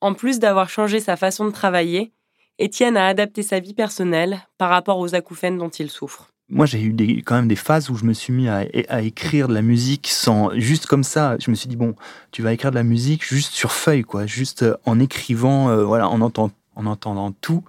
[0.00, 2.12] En plus d'avoir changé sa façon de travailler,
[2.58, 6.28] Étienne a adapté sa vie personnelle par rapport aux acouphènes dont il souffre.
[6.48, 9.00] Moi, j'ai eu des, quand même des phases où je me suis mis à, à,
[9.00, 11.36] écrire de la musique sans juste comme ça.
[11.38, 11.94] Je me suis dit bon,
[12.30, 16.08] tu vas écrire de la musique juste sur feuille, quoi, juste en écrivant, euh, voilà,
[16.10, 17.64] en entendant en entendant tout,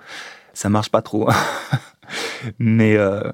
[0.54, 1.30] ça marche pas trop.
[2.60, 3.32] Mais euh,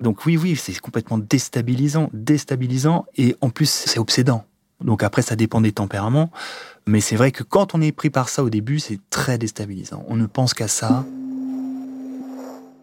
[0.00, 4.44] donc oui, oui, c'est complètement déstabilisant, déstabilisant, et en plus c'est obsédant.
[4.80, 6.30] Donc après, ça dépend des tempéraments,
[6.86, 10.04] mais c'est vrai que quand on est pris par ça au début, c'est très déstabilisant.
[10.08, 11.04] On ne pense qu'à ça.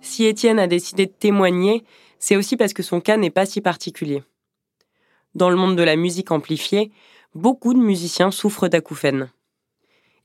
[0.02, 1.84] Si Étienne a décidé de témoigner,
[2.20, 4.24] c'est aussi parce que son cas n'est pas si particulier.
[5.34, 6.92] Dans le monde de la musique amplifiée,
[7.34, 9.30] beaucoup de musiciens souffrent d'acouphènes.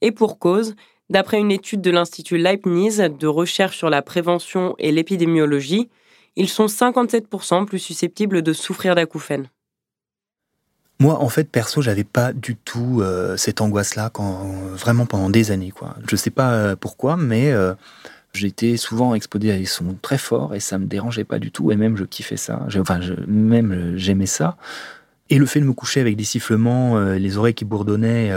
[0.00, 0.74] Et pour cause,
[1.12, 5.90] D'après une étude de l'Institut Leibniz de recherche sur la prévention et l'épidémiologie,
[6.36, 9.48] ils sont 57% plus susceptibles de souffrir d'acouphènes.
[11.00, 14.10] Moi, en fait, perso, j'avais pas du tout euh, cette angoisse-là,
[14.72, 15.70] vraiment pendant des années.
[15.70, 15.96] Quoi.
[16.08, 17.74] Je sais pas euh, pourquoi, mais euh,
[18.32, 21.70] j'étais souvent exposé à des sons très forts et ça me dérangeait pas du tout.
[21.70, 22.66] Et même, je kiffais ça.
[22.78, 24.56] Enfin, même, j'aimais ça.
[25.28, 28.32] Et le fait de me coucher avec des sifflements, les oreilles qui bourdonnaient,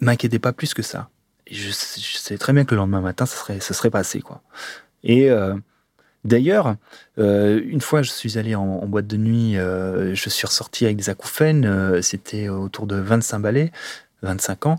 [0.00, 1.08] m'inquiétais pas plus que ça.
[1.50, 4.42] je, sais très bien que le lendemain matin, ça serait, ça serait passé, quoi.
[5.04, 5.54] Et euh,
[6.24, 6.76] d'ailleurs,
[7.18, 10.96] euh, une fois, je suis allé en, boîte de nuit, euh, je suis ressorti avec
[10.96, 13.72] des acouphènes, c'était autour de 25 balais,
[14.22, 14.78] 25 ans.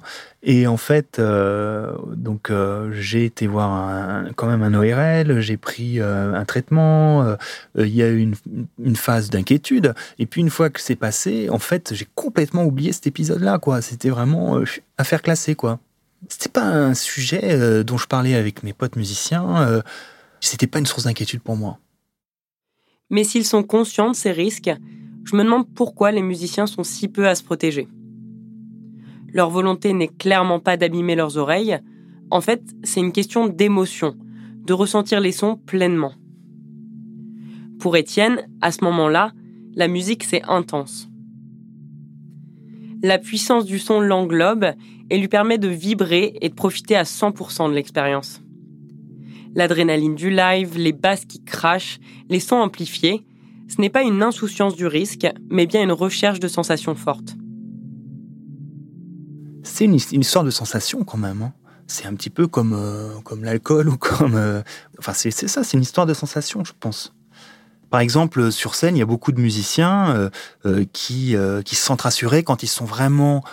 [0.50, 2.50] Et en fait, donc
[2.92, 7.36] j'ai été voir quand même un ORL, j'ai pris un traitement,
[7.78, 8.36] il y a eu une,
[8.82, 9.94] une phase d'inquiétude.
[10.20, 13.82] Et puis une fois que c'est passé, en fait, j'ai complètement oublié cet épisode-là, quoi.
[13.82, 14.62] C'était vraiment
[14.98, 15.80] affaire classée, quoi.
[16.30, 19.84] C'était pas un sujet dont je parlais avec mes potes musiciens.
[20.40, 21.78] C'était pas une source d'inquiétude pour moi.
[23.10, 24.72] Mais s'ils sont conscients de ces risques,
[25.26, 27.90] je me demande pourquoi les musiciens sont si peu à se protéger.
[29.38, 31.78] Leur volonté n'est clairement pas d'abîmer leurs oreilles.
[32.32, 34.16] En fait, c'est une question d'émotion,
[34.66, 36.14] de ressentir les sons pleinement.
[37.80, 39.34] Pour Étienne, à ce moment-là,
[39.76, 41.08] la musique c'est intense.
[43.04, 44.74] La puissance du son l'englobe
[45.12, 48.42] et lui permet de vibrer et de profiter à 100% de l'expérience.
[49.54, 53.24] L'adrénaline du live, les basses qui crachent, les sons amplifiés,
[53.68, 57.37] ce n'est pas une insouciance du risque, mais bien une recherche de sensations fortes
[59.68, 61.42] c'est une, histoire de sensation quand même.
[61.42, 61.54] Hein.
[61.88, 64.36] C'est un petit peu comme, euh, comme l'alcool ou comme.
[64.36, 64.62] Euh,
[65.00, 67.14] enfin, c'est ça, c'est une histoire de sensation, je pense.
[67.90, 70.30] Par exemple, sur scène, il y a beaucoup de musiciens
[70.66, 73.46] euh, qui, qui se sentent rassurés quand ils sont vraiment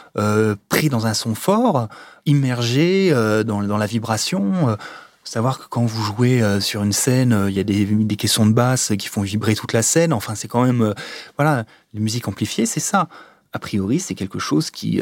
[0.69, 1.87] pris dans un son fort,
[2.27, 3.13] immergés
[3.47, 4.77] dans, dans la vibration
[5.23, 8.53] savoir que quand vous jouez sur une scène, il y a des, des caissons de
[8.53, 10.13] basse qui font vibrer toute la scène.
[10.13, 10.93] Enfin, c'est quand même,
[11.39, 13.09] voilà, les musiques amplifiées, c'est ça.
[13.53, 15.01] A priori, c'est quelque chose qui,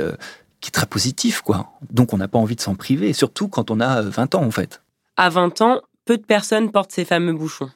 [0.62, 1.72] qui est très positif, quoi.
[1.90, 4.50] Donc on n'a pas envie de s'en priver, surtout quand on a 20 ans, en
[4.50, 4.80] fait.
[5.18, 7.70] À 20 ans, peu de personnes portent ces fameux bouchons.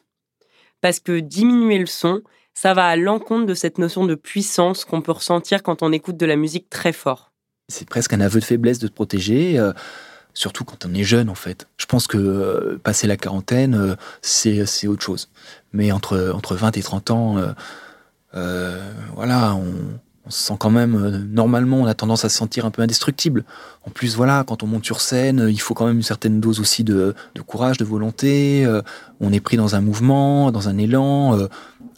[0.81, 2.23] Parce que diminuer le son,
[2.55, 6.17] ça va à l'encontre de cette notion de puissance qu'on peut ressentir quand on écoute
[6.17, 7.33] de la musique très fort.
[7.69, 9.59] C'est presque un aveu de faiblesse de te protéger.
[9.59, 9.73] Euh,
[10.37, 11.67] surtout quand on est jeune en fait.
[11.79, 15.31] Je pense que euh, passer la quarantaine, euh, c'est, autre chose.
[15.73, 17.37] Mais entre, entre 20 et 30 ans,
[18.35, 22.67] euh, voilà, on, on se sent quand même, normalement, on a tendance à se sentir
[22.67, 23.45] un peu indestructible.
[23.87, 26.59] En plus, voilà, quand on monte sur scène, il faut quand même une certaine dose
[26.59, 27.15] aussi de,
[27.47, 28.67] courage, de volonté.
[29.21, 31.39] on est pris dans un mouvement, dans un élan.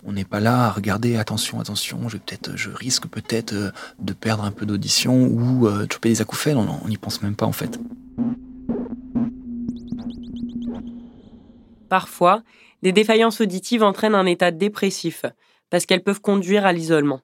[0.05, 3.55] on n'est pas là à regarder, attention, attention, je, peut-être, je risque peut-être
[3.99, 6.59] de perdre un peu d'audition ou de choper des acouphènes.
[6.59, 7.81] On n'y pense même pas en fait.
[11.89, 12.43] Parfois,
[12.83, 15.25] des défaillances auditives entraînent un état dépressif,
[15.71, 17.21] parce qu'elles peuvent conduire à l'isolement.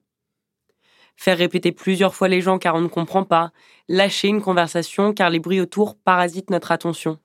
[1.17, 3.53] Faire répéter plusieurs fois les gens car on ne comprend pas,
[3.89, 7.19] lâcher une conversation car les bruits autour parasitent notre attention.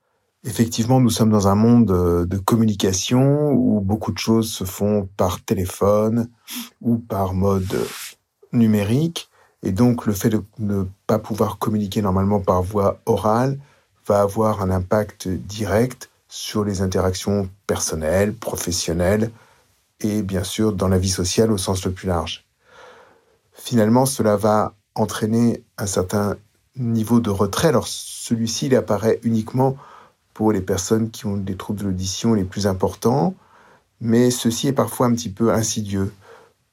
[0.45, 5.09] Effectivement, nous sommes dans un monde euh, de communication où beaucoup de choses se font
[5.17, 6.29] par téléphone
[6.81, 7.77] ou par mode
[8.53, 9.29] numérique.
[9.63, 13.59] Et donc, le fait de ne pas pouvoir communiquer normalement par voie orale
[14.07, 19.31] va avoir un impact direct sur les interactions personnelles, professionnelles
[19.99, 22.45] et bien sûr dans la vie sociale au sens le plus large.
[23.69, 26.37] Finalement, cela va entraîner un certain
[26.75, 27.67] niveau de retrait.
[27.67, 29.77] Alors celui-ci, il apparaît uniquement
[30.33, 33.35] pour les personnes qui ont des troubles de l'audition les plus importants,
[34.01, 36.11] mais ceci est parfois un petit peu insidieux.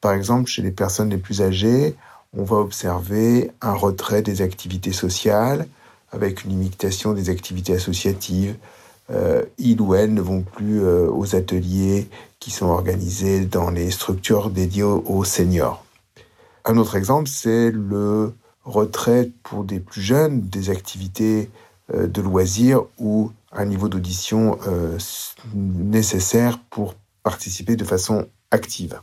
[0.00, 1.96] Par exemple, chez les personnes les plus âgées,
[2.35, 5.68] on va observer un retrait des activités sociales
[6.12, 8.56] avec une limitation des activités associatives,
[9.11, 12.09] euh, ils ou elles ne vont plus euh, aux ateliers
[12.40, 15.86] qui sont organisés dans les structures dédiées aux, seniors.
[16.66, 21.48] Un autre exemple, c'est le retrait pour des plus jeunes des activités
[21.94, 24.59] euh, de loisirs ou un niveau d'audition
[25.55, 29.00] nécessaire pour participer de façon active.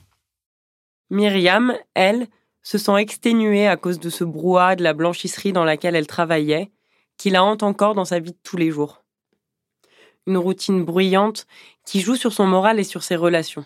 [1.10, 2.28] Myriam, elle,
[2.62, 6.71] se sent exténuée à cause de ce brouhaha de la blanchisserie dans laquelle elle travaillait,
[7.17, 9.04] qui la hante encore dans sa vie de tous les jours
[10.28, 11.47] une routine bruyante
[11.86, 13.65] qui joue sur son moral et sur ses relations.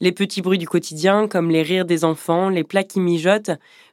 [0.00, 3.50] Les petits bruits du quotidien, comme les rires des enfants, les plats qui mijotent,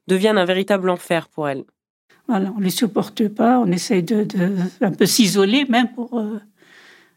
[0.08, 1.64] deviennent un véritable enfer pour elle.
[2.28, 4.28] Voilà, on ne les supporte pas, on essaye de,
[4.82, 6.20] un peu s'isoler, même pour.
[6.20, 6.40] Euh,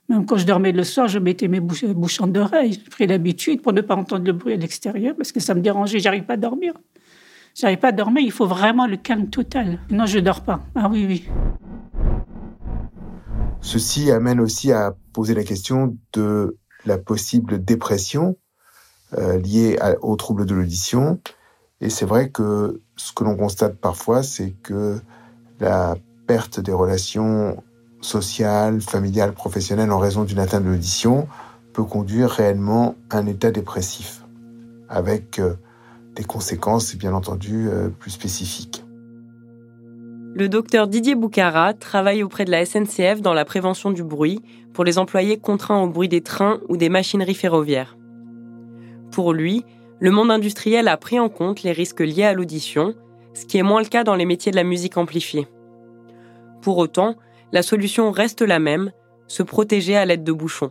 [0.08, 2.72] même quand je dormais le soir, je mettais mes bouchons d'oreilles.
[2.72, 5.60] J'ai pris l'habitude pour ne pas entendre le bruit à l'extérieur parce que ça me
[5.60, 6.72] dérangeait, j'arrive pas à dormir.
[7.54, 9.80] J'arrive pas à dormir, il faut vraiment le calme total.
[9.90, 10.64] Non, je dors pas.
[10.74, 11.28] Ah oui, oui.
[13.60, 18.38] Ceci amène aussi à poser la question de la possible dépression
[19.16, 21.20] euh, liée aux troubles de l'audition.
[21.80, 25.00] Et c'est vrai que ce que l'on constate parfois, c'est que
[25.60, 27.62] la perte des relations
[28.00, 31.28] sociales, familiales, professionnelles en raison d'une atteinte de l'audition
[31.72, 34.24] peut conduire réellement à un état dépressif,
[34.88, 35.54] avec euh,
[36.14, 38.84] des conséquences bien entendu euh, plus spécifiques.
[40.34, 44.40] Le docteur Didier Boucara travaille auprès de la SNCF dans la prévention du bruit
[44.72, 47.97] pour les employés contraints au bruit des trains ou des machineries ferroviaires.
[49.10, 49.64] Pour lui,
[50.00, 52.94] le monde industriel a pris en compte les risques liés à l'audition,
[53.34, 55.48] ce qui est moins le cas dans les métiers de la musique amplifiée.
[56.62, 57.16] Pour autant,
[57.52, 58.92] la solution reste la même,
[59.26, 60.70] se protéger à l'aide de bouchons.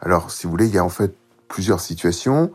[0.00, 1.14] Alors, si vous voulez, il y a en fait
[1.48, 2.52] plusieurs situations.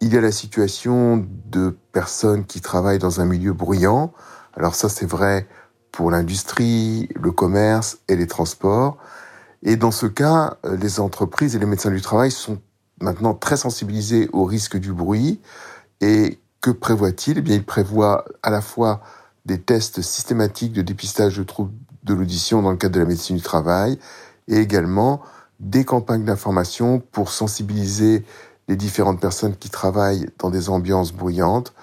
[0.00, 4.12] Il y a la situation de personnes qui travaillent dans un milieu bruyant,
[4.54, 5.46] alors ça, c'est vrai
[5.92, 8.98] pour l'industrie, le commerce et les transports.
[9.62, 12.60] Et dans ce cas, les entreprises et les médecins du travail sont
[13.00, 15.40] maintenant très sensibilisés au risque du bruit.
[16.00, 17.38] Et que prévoit-il?
[17.38, 19.02] Eh bien, il prévoit à la fois
[19.46, 21.72] des tests systématiques de dépistage de troubles
[22.04, 23.98] de l'audition dans le cadre de la médecine du travail
[24.48, 25.20] et également
[25.60, 28.24] des campagnes d'information pour sensibiliser
[28.68, 31.74] les différentes personnes qui travaillent dans des ambiances bruyantes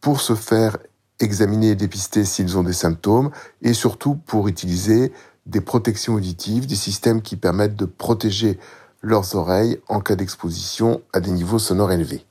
[0.00, 0.78] pour se faire
[1.20, 3.30] examiner et dépister s'ils ont des symptômes,
[3.62, 5.12] et surtout pour utiliser
[5.46, 8.58] des protections auditives, des systèmes qui permettent de protéger
[9.06, 12.26] leurs oreilles en cas d'exposition à des niveaux sonores élevés.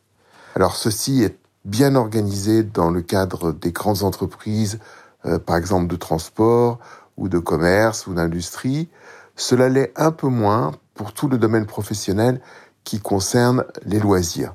[0.56, 4.80] Alors ceci est bien organisé dans le cadre des grandes entreprises,
[5.26, 6.80] euh, par exemple de transport
[7.16, 8.90] ou de commerce ou d'industrie.
[9.38, 12.42] Cela l'est un peu moins pour tout le domaine professionnel
[12.84, 14.54] qui concerne les loisirs.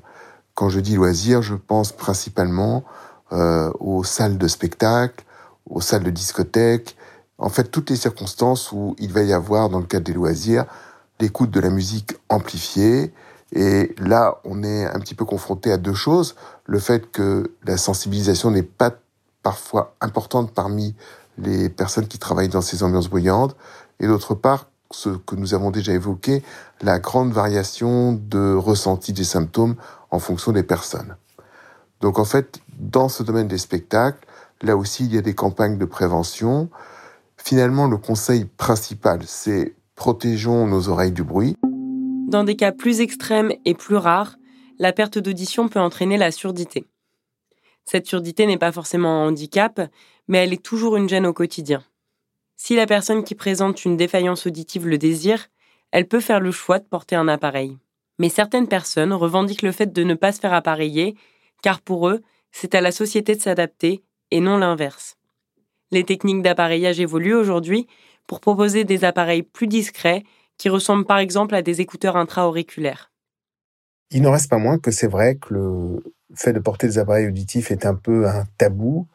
[0.53, 2.83] Quand je dis loisirs, je pense principalement
[3.31, 5.25] euh, aux salles de spectacle,
[5.67, 6.95] aux salles de discothèque,
[7.39, 10.65] en fait toutes les circonstances où il va y avoir dans le cadre des loisirs
[11.21, 13.13] l'écoute de la musique amplifiée.
[13.53, 16.35] Et là, on est un petit peu confronté à deux choses.
[16.65, 18.91] Le fait que la sensibilisation n'est pas
[19.43, 20.95] parfois importante parmi
[21.37, 23.55] les personnes qui travaillent dans ces ambiances bruyantes.
[23.99, 26.43] Et d'autre part, ce que nous avons déjà évoqué,
[26.81, 29.75] la grande variation de ressenti des symptômes
[30.09, 31.15] en fonction des personnes.
[32.01, 34.25] Donc en fait, dans ce domaine des spectacles,
[34.61, 36.69] là aussi, il y a des campagnes de prévention.
[37.37, 41.55] Finalement, le conseil principal, c'est protégeons nos oreilles du bruit.
[42.27, 44.37] Dans des cas plus extrêmes et plus rares,
[44.79, 46.85] la perte d'audition peut entraîner la surdité.
[47.85, 49.81] Cette surdité n'est pas forcément un handicap,
[50.27, 51.83] mais elle est toujours une gêne au quotidien.
[52.55, 55.47] Si la personne qui présente une défaillance auditive le désire,
[55.91, 57.77] elle peut faire le choix de porter un appareil.
[58.19, 61.15] Mais certaines personnes revendiquent le fait de ne pas se faire appareiller,
[61.61, 62.21] car pour eux,
[62.51, 65.17] c'est à la société de s'adapter et non l'inverse.
[65.91, 67.87] Les techniques d'appareillage évoluent aujourd'hui
[68.31, 70.23] pour proposer des appareils plus discrets
[70.57, 73.11] qui ressemblent par exemple à des écouteurs intra-auriculaires.
[74.09, 76.03] Il n'en reste pas moins que c'est vrai que le
[76.33, 79.05] fait de porter des appareils auditifs est un peu un tabou.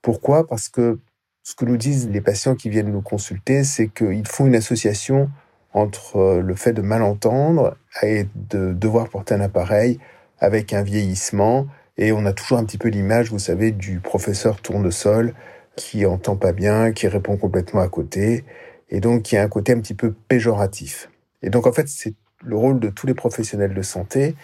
[0.00, 0.46] Pourquoi?
[0.46, 0.98] Parce que
[1.42, 5.28] ce que nous disent les patients qui viennent nous consulter, c'est qu'ils font une association
[5.74, 9.98] entre le fait de mal entendre et de devoir porter un appareil
[10.38, 11.66] avec un vieillissement.
[11.98, 15.34] Et on a toujours un petit peu l'image, vous savez, du professeur tournesol
[15.76, 18.44] qui entend pas bien, qui répond complètement à côté,
[18.90, 21.10] et donc qui a un côté un petit peu péjoratif.
[21.42, 22.14] Et donc en fait, c'est
[22.44, 24.34] le rôle de tous les professionnels de santé.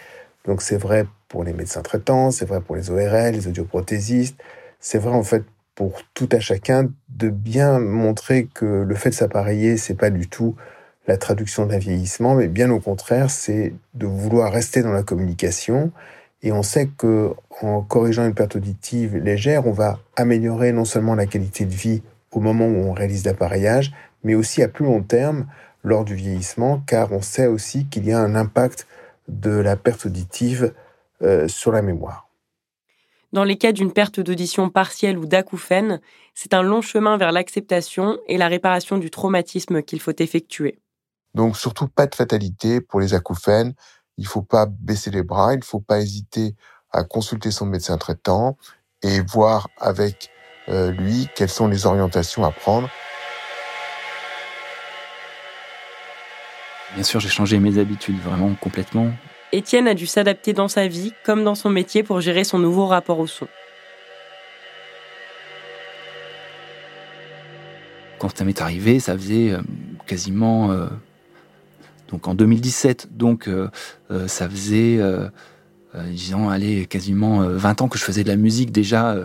[0.45, 4.37] Donc c'est vrai pour les médecins traitants, c'est vrai pour les ORL, les audioprothésistes,
[4.79, 5.43] c'est vrai en fait
[5.75, 10.27] pour tout à chacun de bien montrer que le fait de s'appareiller, c'est pas du
[10.27, 10.55] tout
[11.07, 15.91] la traduction d'un vieillissement, mais bien au contraire, c'est de vouloir rester dans la communication
[16.43, 21.15] et on sait que en corrigeant une perte auditive légère, on va améliorer non seulement
[21.15, 23.91] la qualité de vie au moment où on réalise l'appareillage,
[24.23, 25.47] mais aussi à plus long terme
[25.83, 28.87] lors du vieillissement, car on sait aussi qu'il y a un impact
[29.27, 30.73] de la perte auditive
[31.21, 32.27] euh, sur la mémoire.
[33.33, 36.01] Dans les cas d'une perte d'audition partielle ou d'acouphène,
[36.33, 40.79] c'est un long chemin vers l'acceptation et la réparation du traumatisme qu'il faut effectuer.
[41.33, 43.73] Donc surtout pas de fatalité pour les acouphènes
[44.21, 46.55] il faut pas baisser les bras, il ne faut pas hésiter
[46.91, 48.55] à consulter son médecin traitant
[49.01, 50.29] et voir avec
[50.69, 52.87] euh, lui quelles sont les orientations à prendre.
[56.93, 59.11] Bien sûr, j'ai changé mes habitudes vraiment complètement.
[59.51, 62.85] Étienne a dû s'adapter dans sa vie comme dans son métier pour gérer son nouveau
[62.85, 63.47] rapport au son.
[68.19, 69.61] Quand ça m'est arrivé, ça faisait euh,
[70.05, 70.85] quasiment euh,
[72.11, 73.09] donc en 2017.
[73.17, 73.69] Donc euh,
[74.11, 75.29] euh, ça faisait, euh,
[76.09, 79.15] disons, allez, quasiment 20 ans que je faisais de la musique déjà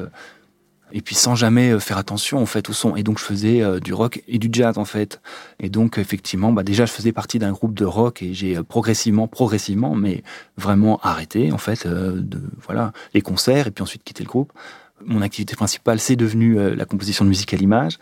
[0.93, 2.97] et puis sans jamais faire attention en fait au son.
[2.97, 5.21] Et donc je faisais du rock et du jazz en fait.
[5.61, 9.29] Et donc effectivement bah déjà je faisais partie d'un groupe de rock et j'ai progressivement
[9.29, 10.23] progressivement mais
[10.57, 14.53] vraiment arrêté en fait de voilà les concerts et puis ensuite quitté le groupe.
[15.05, 17.99] Mon activité principale c'est devenu la composition de musique à l'image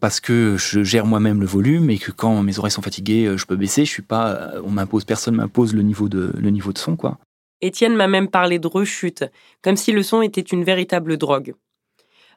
[0.00, 3.36] parce que je gère moi-même le volume et que quand mes oreilles sont fatiguées, euh,
[3.36, 3.84] je peux baisser.
[3.84, 6.96] Je suis pas, euh, on m'impose, personne m'impose le niveau de le niveau de son,
[6.96, 7.18] quoi.
[7.60, 9.24] Étienne m'a même parlé de rechute,
[9.62, 11.54] comme si le son était une véritable drogue.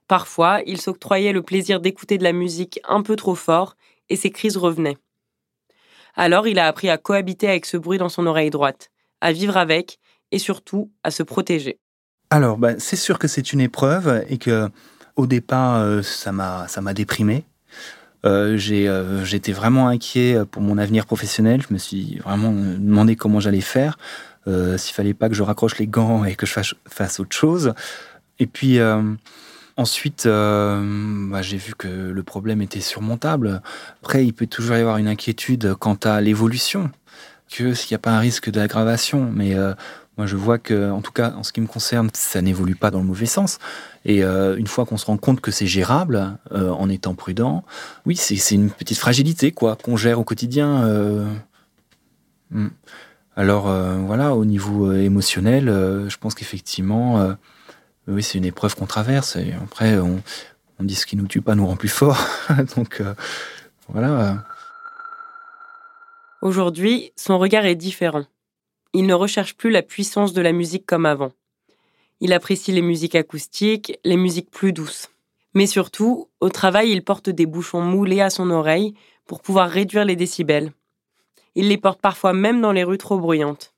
[0.07, 3.78] Parfois, il s'octroyait le plaisir d'écouter de la musique un peu trop fort
[4.09, 4.97] et ses crises revenaient.
[6.16, 8.91] Alors, il a appris à cohabiter avec ce bruit dans son oreille droite,
[9.22, 9.99] à vivre avec
[10.32, 11.80] et surtout à se protéger.
[12.30, 14.70] Alors, bah, c'est sûr que c'est une épreuve et que
[15.16, 17.45] au départ, euh, ça m'a ça m'a déprimé.
[18.26, 21.61] Euh, euh, j'étais vraiment inquiet pour mon avenir professionnel.
[21.67, 23.97] Je me suis vraiment demandé comment j'allais faire,
[24.47, 27.36] euh, s'il fallait pas que je raccroche les gants et que je fasse, fasse autre
[27.36, 27.74] chose.
[28.39, 28.80] Et puis
[29.78, 33.61] ensuite, bah, j'ai vu que le problème était surmontable.
[34.01, 36.91] Après, il peut toujours y avoir une inquiétude quant à l'évolution,
[37.56, 39.30] que s'il n'y a pas un risque d'aggravation.
[39.32, 39.56] Mais
[40.18, 42.91] moi, je vois que, en tout cas, en ce qui me concerne, ça n'évolue pas
[42.91, 43.58] dans le mauvais sens.
[44.06, 47.64] Et euh, une fois qu'on se rend compte que c'est gérable, euh, en étant prudent,
[48.06, 50.84] oui, c'est une petite fragilité, quoi, qu'on gère au quotidien.
[50.84, 51.26] Euh.
[52.51, 52.68] Hmm.
[53.36, 53.64] Alors,
[54.06, 57.36] voilà, au niveau émotionnel, je pense qu'effectivement,
[58.08, 59.38] oui, c'est une épreuve qu'on traverse.
[59.38, 60.22] Et après, on,
[60.80, 62.24] on, dit ce qui nous tue pas nous rend plus fort.
[62.76, 63.01] Donc,
[63.89, 64.43] voilà.
[66.44, 68.26] Aujourd'hui, son regard est différent
[68.94, 71.32] il ne recherche plus la puissance de la musique comme avant.
[72.22, 75.10] Il apprécie les musiques acoustiques, les musiques plus douces.
[75.56, 78.94] Mais surtout, au travail, il porte des bouchons moulés à son oreille
[79.26, 80.72] pour pouvoir réduire les décibels.
[81.56, 83.74] Il les porte parfois même dans les rues trop bruyantes.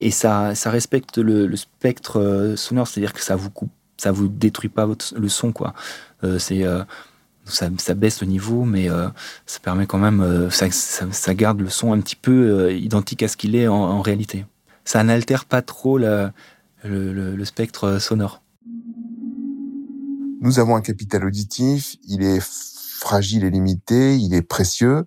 [0.00, 4.28] Et ça, ça respecte le, spectre euh, sonore, c'est-à-dire que ça vous coupe, ça vous
[4.28, 5.74] détruit pas votre, le son, quoi.
[6.24, 6.84] Euh, c'est euh,
[7.48, 9.08] ça, baisse le niveau, mais euh,
[9.46, 13.28] ça permet quand même, euh, ça, garde le son un petit peu euh, identique à
[13.28, 14.46] ce qu'il est en, réalité.
[14.84, 18.42] Ça n'altère pas trop le, spectre sonore.
[20.40, 25.06] Nous avons un capital auditif, il est fragile et limité, il est précieux,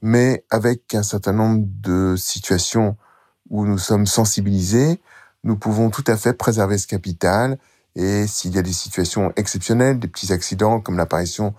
[0.00, 2.96] mais avec un certain nombre de situations
[3.48, 5.00] où nous sommes sensibilisés,
[5.42, 7.58] nous pouvons tout à fait préserver ce capital
[7.96, 11.54] et s'il y a des situations exceptionnelles, des petits accidents comme l'apparition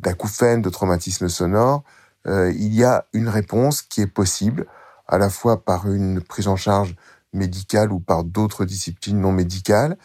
[0.00, 1.82] d'acouphènes, de traumatismes sonores,
[2.26, 4.66] euh, il y a une réponse qui est possible,
[5.06, 6.96] à la fois par une prise en charge
[7.32, 9.98] médicale ou par d'autres disciplines non médicales.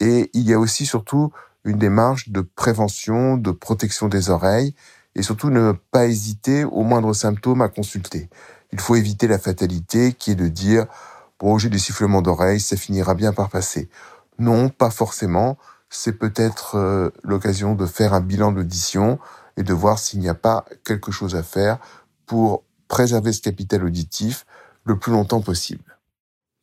[0.00, 1.32] Et il y a aussi surtout
[1.64, 4.74] une démarche de prévention, de protection des oreilles,
[5.14, 8.30] et surtout ne pas hésiter au moindre symptôme à consulter.
[8.72, 10.86] Il faut éviter la fatalité qui est de dire
[11.40, 13.88] bon j'ai des sifflements d'oreilles, ça finira bien par passer.
[14.38, 15.58] Non, pas forcément.
[15.90, 19.18] C'est peut-être euh, l'occasion de faire un bilan d'audition
[19.56, 21.78] et de voir s'il n'y a pas quelque chose à faire
[22.26, 24.46] pour préserver ce capital auditif
[24.84, 25.98] le plus longtemps possible.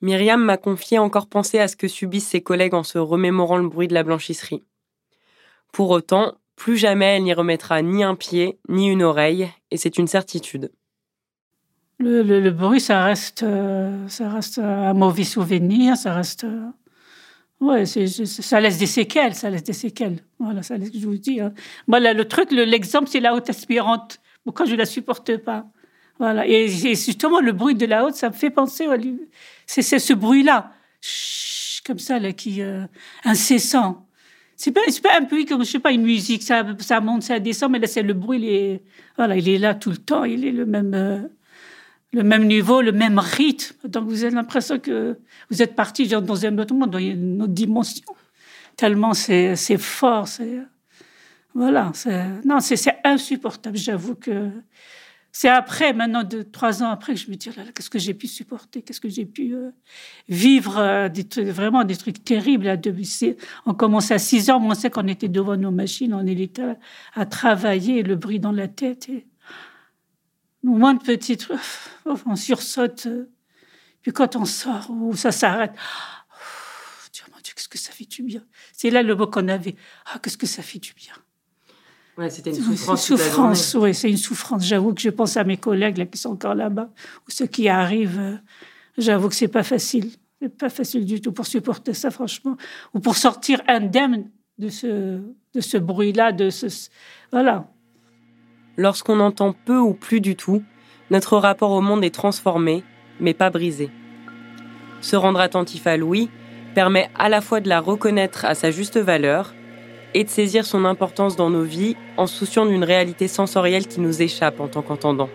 [0.02, 3.68] Myriam m'a confié encore penser à ce que subissent ses collègues en se remémorant le
[3.68, 4.64] bruit de la blanchisserie.
[5.72, 9.98] Pour autant, plus jamais elle n'y remettra ni un pied, ni une oreille, et c'est
[9.98, 10.72] une certitude.
[11.98, 16.46] Le, bruit, ça reste, euh, ça reste un mauvais souvenir, ça reste.
[17.62, 20.20] Ouais, ça laisse des séquelles, ça laisse des séquelles.
[20.40, 21.40] Voilà, ça laisse, je vous dis.
[21.40, 21.54] Hein.
[21.88, 24.20] Voilà, le truc, l'exemple, c'est la haute aspirante.
[24.44, 25.66] Pourquoi je ne la supporte pas?
[26.20, 28.86] Voilà, et, justement, le bruit de la haute, ça me fait penser.
[29.66, 30.72] C'est ce bruit-là,
[31.86, 32.86] comme ça, là, qui euh,
[33.24, 34.06] incessant.
[34.56, 37.40] C'est pas, pas un bruit comme, je sais pas, une musique, ça, ça monte, ça
[37.40, 38.84] descend, mais là, c'est le bruit, il est,
[39.18, 41.20] voilà, il est là tout le temps, il est le même, euh,
[42.16, 43.76] le même niveau, le même rythme.
[43.88, 45.18] Donc, vous avez l'impression que
[45.50, 48.06] vous êtes parti dans un autre monde, dans une autre dimension.
[48.78, 50.60] Tellement c'est, fort, c'est,
[51.54, 51.92] voilà,
[52.46, 53.78] non, c'est, insupportable.
[53.78, 54.50] J'avoue que
[55.34, 58.14] c'est après, maintenant, de trois ans après, que je me dis, oh qu'est-ce que j'ai
[58.14, 59.72] pu supporter, qu'est-ce que j'ai pu euh,
[60.30, 62.66] vivre, euh, vraiment des trucs terribles.
[62.66, 62.78] Là,
[63.66, 66.78] on commençait à 6 heures, on sait qu'on était devant nos machines, on était
[67.14, 69.10] à, travailler, le bruit dans la tête.
[70.66, 71.60] Moins de petits trucs,
[72.26, 73.06] on sursaute.
[73.06, 73.30] Euh.
[74.02, 78.06] Puis quand on sort, ou ça s'arrête, oh, Dieu mon Dieu, qu'est-ce que ça fait
[78.06, 78.44] du bien.
[78.74, 79.76] C'est là le mot qu'on avait.
[80.08, 81.14] Ah, qu'est-ce que ça fait du bien.
[82.18, 83.10] Ouais, c'était une souffrance.
[83.10, 84.66] Une souffrance, oui, c'est une souffrance.
[84.66, 86.90] J'avoue que je pense à mes collègues là, qui sont encore là-bas,
[87.28, 88.20] ou ceux qui arrivent.
[88.20, 88.38] Euh,
[88.98, 90.12] j'avoue que c'est pas facile.
[90.42, 92.58] C'est pas facile du tout pour supporter ça, franchement.
[92.96, 95.22] Ou pour sortir indemne de ce,
[95.54, 96.90] de ce bruit-là, de ce.
[97.32, 97.70] Voilà.
[98.78, 100.64] Lorsqu'on entend peu ou plus du tout,
[101.10, 102.84] notre rapport au monde est transformé,
[103.20, 103.90] mais pas brisé.
[105.02, 106.30] Se rendre attentif à Louis
[106.74, 109.54] permet à la fois de la reconnaître à sa juste valeur
[110.14, 114.22] et de saisir son importance dans nos vies en souciant d'une réalité sensorielle qui nous
[114.22, 115.30] échappe en tant qu'entendant.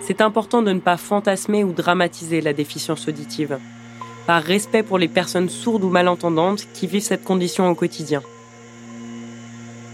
[0.00, 3.58] C'est important de ne pas fantasmer ou dramatiser la déficience auditive,
[4.26, 8.22] par respect pour les personnes sourdes ou malentendantes qui vivent cette condition au quotidien.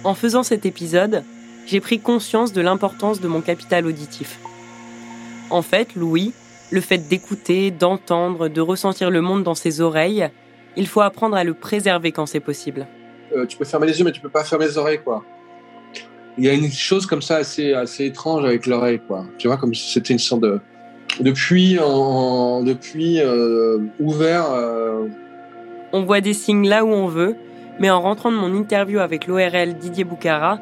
[0.04, 1.24] En faisant cet épisode,
[1.66, 4.38] j'ai pris conscience de l'importance de mon capital auditif.
[5.50, 6.32] En fait, Louis,
[6.70, 10.28] le fait d'écouter, d'entendre, de ressentir le monde dans ses oreilles,
[10.76, 12.86] il faut apprendre à le préserver quand c'est possible.
[13.34, 15.24] Euh, tu peux fermer les yeux, mais tu peux pas fermer les oreilles, quoi.
[16.36, 19.24] Il y a une chose comme ça assez, assez étrange avec l'oreille, quoi.
[19.38, 20.60] Tu vois, comme si c'était une sorte de,
[21.20, 24.50] depuis en, depuis euh, ouvert.
[24.50, 25.06] Euh.
[25.92, 27.36] On voit des signes là où on veut,
[27.78, 30.58] mais en rentrant de mon interview avec l'ORL Didier Boucara,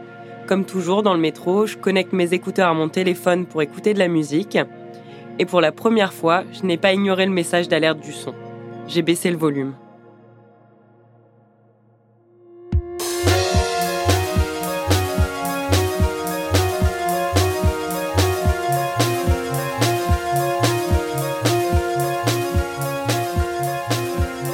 [0.47, 3.99] comme toujours dans le métro, je connecte mes écouteurs à mon téléphone pour écouter de
[3.99, 4.59] la musique.
[5.39, 8.35] Et pour la première fois, je n'ai pas ignoré le message d'alerte du son.
[8.87, 9.75] J'ai baissé le volume.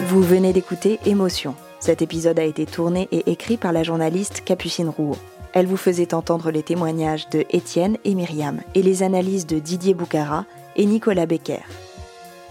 [0.07, 1.55] Vous venez d'écouter Émotion.
[1.81, 5.17] Cet épisode a été tourné et écrit par la journaliste Capucine Rouault.
[5.53, 9.95] Elle vous faisait entendre les témoignages de Étienne et Myriam et les analyses de Didier
[9.95, 10.45] Boucara
[10.77, 11.65] et Nicolas Becker.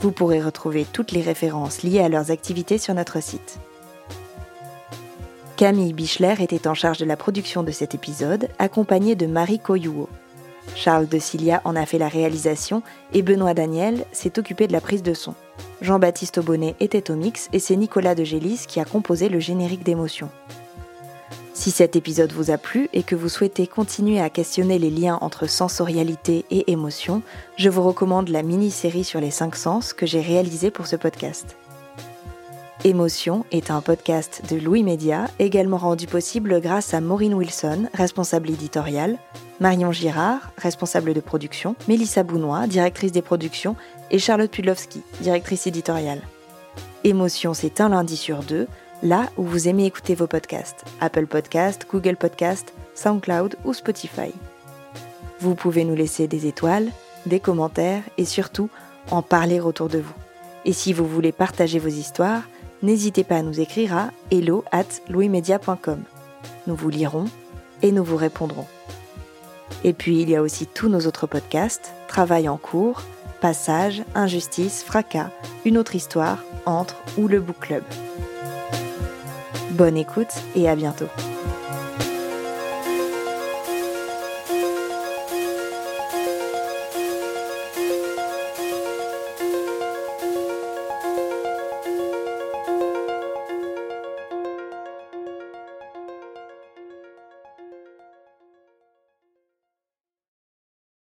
[0.01, 3.59] Vous pourrez retrouver toutes les références liées à leurs activités sur notre site.
[5.55, 10.07] Camille Bichler était en charge de la production de cet épisode, accompagnée de Marie Coyouot.
[10.75, 12.83] Charles de Cilia en a fait la réalisation
[13.13, 15.33] et Benoît Daniel s'est occupé de la prise de son.
[15.81, 19.83] Jean-Baptiste Aubonnet était au mix et c'est Nicolas de Gélis qui a composé le générique
[19.83, 20.29] d'émotion.
[21.57, 25.17] Si cet épisode vous a plu et que vous souhaitez continuer à questionner les liens
[25.21, 27.23] entre sensorialité et émotion,
[27.57, 31.57] je vous recommande la mini-série sur les cinq sens que j'ai réalisée pour ce podcast.
[32.83, 38.51] Émotion est un podcast de Louis Média, également rendu possible grâce à Maureen Wilson, responsable
[38.51, 39.17] éditoriale,
[39.59, 43.75] Marion Girard, responsable de production, Mélissa Bounois, directrice des productions,
[44.11, 46.21] et Charlotte Pudlowski, directrice éditoriale.
[47.03, 48.67] Émotion, c'est un lundi sur deux,
[49.03, 54.33] là où vous aimez écouter vos podcasts, Apple Podcast, Google Podcast, SoundCloud ou Spotify.
[55.39, 56.91] Vous pouvez nous laisser des étoiles,
[57.25, 58.69] des commentaires et surtout
[59.11, 60.13] en parler autour de vous.
[60.65, 62.43] Et si vous voulez partager vos histoires,
[62.81, 64.85] n'hésitez pas à nous écrire à hello at.
[66.67, 67.25] Nous vous lirons,
[67.81, 68.67] et nous vous répondrons.
[69.83, 73.03] Et puis il y a aussi tous nos autres podcasts, Travail en cours,
[73.41, 75.29] Passage, Injustice, Fracas,
[75.65, 77.83] Une autre histoire, Entre ou le Book Club.
[79.78, 81.05] Bonne écoute et à bientôt.